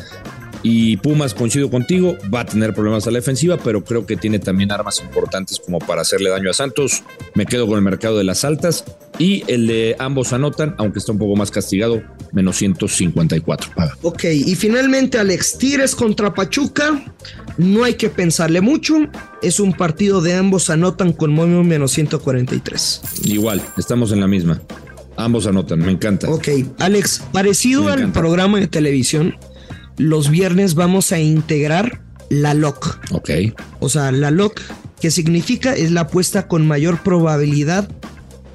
Y 0.63 0.97
Pumas, 0.99 1.35
coincido 1.35 1.71
contigo, 1.71 2.17
va 2.33 2.41
a 2.41 2.47
tener 2.47 2.73
problemas 2.73 3.07
a 3.07 3.11
la 3.11 3.19
defensiva, 3.19 3.57
pero 3.57 3.83
creo 3.85 4.07
que 4.07 4.17
tiene 4.17 4.39
también 4.39 4.71
armas 4.71 5.01
importantes 5.01 5.61
como 5.65 5.79
para 5.81 6.03
hacerle 6.03 6.31
daño 6.31 6.51
a 6.51 6.55
Santos. 6.55 7.03
Me 7.35 7.47
quedo 7.47 7.67
con 7.67 7.77
el 7.77 7.83
mercado 7.83 8.19
de 8.19 8.25
las 8.25 8.45
altas 8.45 8.85
y 9.19 9.43
el 9.49 9.67
de 9.67 9.97
ambos 9.99 10.33
anotan, 10.33 10.75
aunque 10.79 11.01
está 11.01 11.13
un 11.13 11.19
poco 11.19 11.35
más 11.37 11.51
castigado, 11.51 12.03
menos 12.33 12.57
154 12.57 13.73
paga. 13.75 13.97
Ok, 14.03 14.25
y 14.25 14.55
finalmente 14.55 15.19
Alex 15.19 15.59
Tigres 15.59 15.95
contra 15.95 16.33
Pachuca. 16.33 17.05
No 17.59 17.85
hay 17.85 17.95
que 17.95 18.09
pensarle 18.09 18.61
mucho. 18.61 18.97
Es 19.43 19.61
un 19.61 19.75
partido 19.75 20.23
de 20.23 20.35
ambos 20.35 20.71
anotan 20.71 21.13
con 21.13 21.33
momio 21.33 21.63
menos 21.63 21.93
143. 21.93 23.03
Igual, 23.25 23.61
estamos 23.77 24.13
en 24.13 24.21
la 24.21 24.27
misma. 24.27 24.63
Ambos 25.17 25.47
anotan, 25.47 25.81
me 25.81 25.93
encanta. 25.93 26.31
Ok, 26.31 26.49
Alex, 26.79 27.23
parecido 27.33 27.89
al 27.89 28.11
programa 28.13 28.59
de 28.59 28.67
televisión, 28.67 29.37
los 30.03 30.31
viernes 30.31 30.75
vamos 30.75 31.13
a 31.13 31.21
integrar 31.21 32.03
la 32.29 32.55
lock. 32.55 32.99
Ok. 33.13 33.31
O 33.81 33.89
sea, 33.89 34.11
la 34.11 34.31
lock, 34.31 34.61
que 35.01 35.11
significa 35.11 35.75
es 35.75 35.91
la 35.93 36.03
apuesta 36.03 36.49
con 36.49 36.67
mayor 36.67 37.03
probabilidad, 37.03 37.89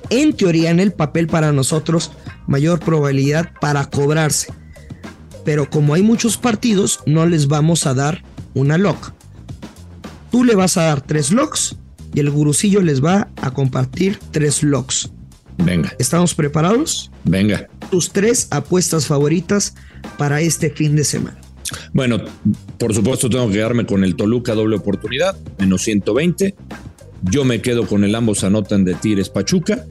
en 0.10 0.34
teoría 0.34 0.70
en 0.70 0.80
el 0.80 0.94
papel 0.94 1.28
para 1.28 1.52
nosotros, 1.52 2.12
mayor 2.48 2.80
probabilidad 2.80 3.52
para 3.62 3.86
cobrarse. 3.86 4.54
Pero 5.46 5.70
como 5.70 5.94
hay 5.94 6.04
muchos 6.04 6.38
partidos, 6.38 7.00
no 7.06 7.26
les 7.26 7.48
vamos 7.48 7.86
a 7.86 7.94
dar 7.94 8.24
una 8.54 8.78
lock. 8.78 9.14
Tú 10.32 10.44
le 10.44 10.56
vas 10.56 10.76
a 10.78 10.84
dar 10.84 11.02
tres 11.02 11.32
locks 11.32 11.78
y 12.14 12.20
el 12.20 12.30
gurucillo 12.30 12.82
les 12.82 13.04
va 13.04 13.30
a 13.42 13.52
compartir 13.52 14.20
tres 14.32 14.64
locks. 14.64 15.12
Venga. 15.58 15.94
¿Estamos 15.98 16.36
preparados? 16.36 17.10
Venga. 17.24 17.68
Tus 17.90 18.12
tres 18.12 18.48
apuestas 18.52 19.08
favoritas 19.08 19.76
para 20.18 20.42
este 20.42 20.70
fin 20.70 20.96
de 20.96 21.04
semana. 21.04 21.40
Bueno, 21.94 22.20
por 22.78 22.94
supuesto 22.94 23.30
tengo 23.30 23.48
que 23.48 23.56
quedarme 23.56 23.86
con 23.86 24.04
el 24.04 24.16
Toluca 24.16 24.54
doble 24.54 24.78
oportunidad, 24.78 25.36
menos 25.58 25.82
120. 25.84 26.56
Yo 27.24 27.44
me 27.44 27.62
quedo 27.62 27.88
con 27.88 28.04
el 28.04 28.16
ambos 28.16 28.44
anotan 28.44 28.86
de 28.86 28.94
Tigres 28.94 29.30
Pachuca 29.30 29.86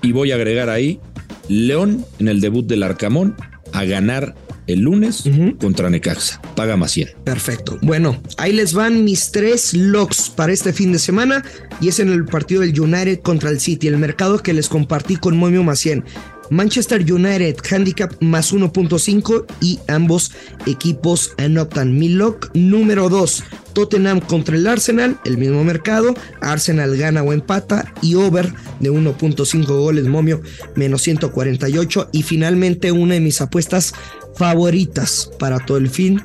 y 0.00 0.12
voy 0.12 0.32
a 0.32 0.36
agregar 0.36 0.68
ahí 0.68 1.00
León 1.48 2.04
en 2.18 2.28
el 2.28 2.40
debut 2.40 2.66
del 2.66 2.82
Arcamón 2.82 3.36
a 3.72 3.84
ganar 3.84 4.34
el 4.66 4.80
lunes 4.80 5.24
contra 5.60 5.90
Necaxa. 5.90 6.40
Paga 6.54 6.76
más 6.76 6.92
100. 6.92 7.08
Perfecto. 7.24 7.78
Bueno, 7.82 8.20
ahí 8.38 8.52
les 8.52 8.74
van 8.74 9.04
mis 9.04 9.32
tres 9.32 9.74
locks 9.74 10.30
para 10.30 10.52
este 10.52 10.72
fin 10.72 10.92
de 10.92 10.98
semana 10.98 11.44
y 11.80 11.88
es 11.88 11.98
en 11.98 12.10
el 12.10 12.24
partido 12.24 12.60
del 12.60 12.78
United 12.78 13.20
contra 13.20 13.50
el 13.50 13.60
City, 13.60 13.88
el 13.88 13.98
mercado 13.98 14.38
que 14.38 14.52
les 14.52 14.68
compartí 14.68 15.16
con 15.16 15.36
Momio 15.36 15.62
más 15.64 15.80
100. 15.80 16.04
Manchester 16.52 17.00
United 17.10 17.56
handicap 17.70 18.12
más 18.20 18.52
1.5 18.52 19.46
y 19.62 19.80
ambos 19.88 20.32
equipos 20.66 21.32
anotan. 21.38 21.98
Mi 21.98 22.10
lock 22.10 22.50
número 22.52 23.08
2, 23.08 23.42
Tottenham 23.72 24.20
contra 24.20 24.54
el 24.54 24.66
Arsenal, 24.66 25.18
el 25.24 25.38
mismo 25.38 25.64
mercado, 25.64 26.14
Arsenal 26.42 26.94
gana 26.98 27.22
o 27.22 27.32
empata 27.32 27.90
y 28.02 28.16
over 28.16 28.52
de 28.80 28.92
1.5 28.92 29.64
goles 29.66 30.06
momio 30.06 30.42
menos 30.76 31.00
148 31.00 32.10
y 32.12 32.22
finalmente 32.22 32.92
una 32.92 33.14
de 33.14 33.20
mis 33.20 33.40
apuestas 33.40 33.94
favoritas 34.36 35.30
para 35.38 35.58
todo 35.64 35.78
el 35.78 35.88
fin, 35.88 36.22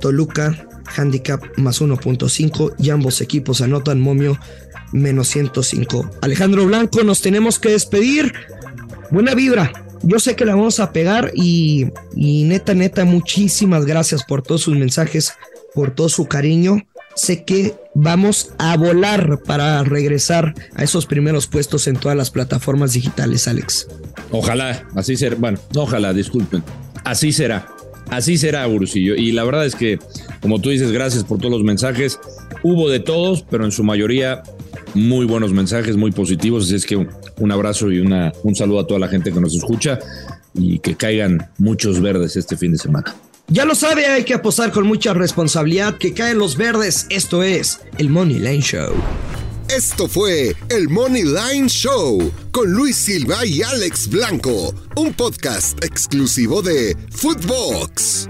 Toluca 0.00 0.66
handicap 0.96 1.40
más 1.56 1.80
1.5 1.80 2.74
y 2.78 2.90
ambos 2.90 3.20
equipos 3.20 3.60
anotan 3.60 4.00
momio 4.00 4.40
menos 4.92 5.28
105. 5.28 6.10
Alejandro 6.22 6.66
Blanco, 6.66 7.04
nos 7.04 7.20
tenemos 7.20 7.60
que 7.60 7.70
despedir 7.70 8.32
buena 9.10 9.34
vibra. 9.34 9.72
Yo 10.02 10.18
sé 10.20 10.36
que 10.36 10.44
la 10.44 10.54
vamos 10.54 10.80
a 10.80 10.92
pegar 10.92 11.32
y, 11.34 11.86
neta, 12.14 12.74
neta, 12.74 13.04
muchísimas 13.04 13.84
gracias 13.84 14.22
por 14.22 14.42
todos 14.42 14.62
sus 14.62 14.76
mensajes, 14.76 15.32
por 15.74 15.90
todo 15.94 16.08
su 16.08 16.26
cariño. 16.26 16.86
Sé 17.16 17.44
que 17.44 17.74
vamos 17.94 18.52
a 18.58 18.76
volar 18.76 19.40
para 19.44 19.82
regresar 19.82 20.54
a 20.76 20.84
esos 20.84 21.06
primeros 21.06 21.48
puestos 21.48 21.88
en 21.88 21.96
todas 21.96 22.16
las 22.16 22.30
plataformas 22.30 22.92
digitales, 22.92 23.48
Alex. 23.48 23.88
Ojalá, 24.30 24.86
así 24.94 25.16
será. 25.16 25.34
Bueno, 25.34 25.58
no 25.74 25.82
ojalá, 25.82 26.12
disculpen. 26.12 26.62
Así 27.04 27.32
será. 27.32 27.66
Así 28.10 28.38
será, 28.38 28.66
Ursillo. 28.68 29.16
Y 29.16 29.32
la 29.32 29.44
verdad 29.44 29.66
es 29.66 29.74
que, 29.74 29.98
como 30.40 30.60
tú 30.60 30.70
dices, 30.70 30.92
gracias 30.92 31.24
por 31.24 31.38
todos 31.38 31.50
los 31.50 31.64
mensajes. 31.64 32.20
Hubo 32.62 32.88
de 32.88 33.00
todos, 33.00 33.44
pero 33.50 33.64
en 33.64 33.72
su 33.72 33.82
mayoría 33.82 34.42
muy 34.94 35.26
buenos 35.26 35.52
mensajes, 35.52 35.96
muy 35.96 36.12
positivos. 36.12 36.64
Así 36.64 36.76
es 36.76 36.86
que 36.86 37.06
un 37.38 37.52
abrazo 37.52 37.90
y 37.90 38.00
una, 38.00 38.32
un 38.42 38.54
saludo 38.54 38.80
a 38.80 38.86
toda 38.86 39.00
la 39.00 39.08
gente 39.08 39.32
que 39.32 39.40
nos 39.40 39.54
escucha 39.54 39.98
y 40.54 40.78
que 40.78 40.96
caigan 40.96 41.50
muchos 41.58 42.00
verdes 42.00 42.36
este 42.36 42.56
fin 42.56 42.72
de 42.72 42.78
semana. 42.78 43.14
Ya 43.50 43.64
lo 43.64 43.74
sabe, 43.74 44.06
hay 44.06 44.24
que 44.24 44.34
apostar 44.34 44.70
con 44.72 44.86
mucha 44.86 45.14
responsabilidad. 45.14 45.96
Que 45.96 46.12
caen 46.12 46.38
los 46.38 46.56
verdes. 46.56 47.06
Esto 47.08 47.42
es 47.42 47.80
el 47.96 48.10
Money 48.10 48.38
Line 48.38 48.60
Show. 48.60 48.92
Esto 49.74 50.08
fue 50.08 50.54
el 50.70 50.88
Money 50.88 51.24
Line 51.24 51.68
Show 51.68 52.32
con 52.52 52.70
Luis 52.72 52.96
Silva 52.96 53.44
y 53.44 53.62
Alex 53.62 54.08
Blanco, 54.08 54.74
un 54.96 55.12
podcast 55.12 55.82
exclusivo 55.84 56.62
de 56.62 56.96
Footbox. 57.10 58.28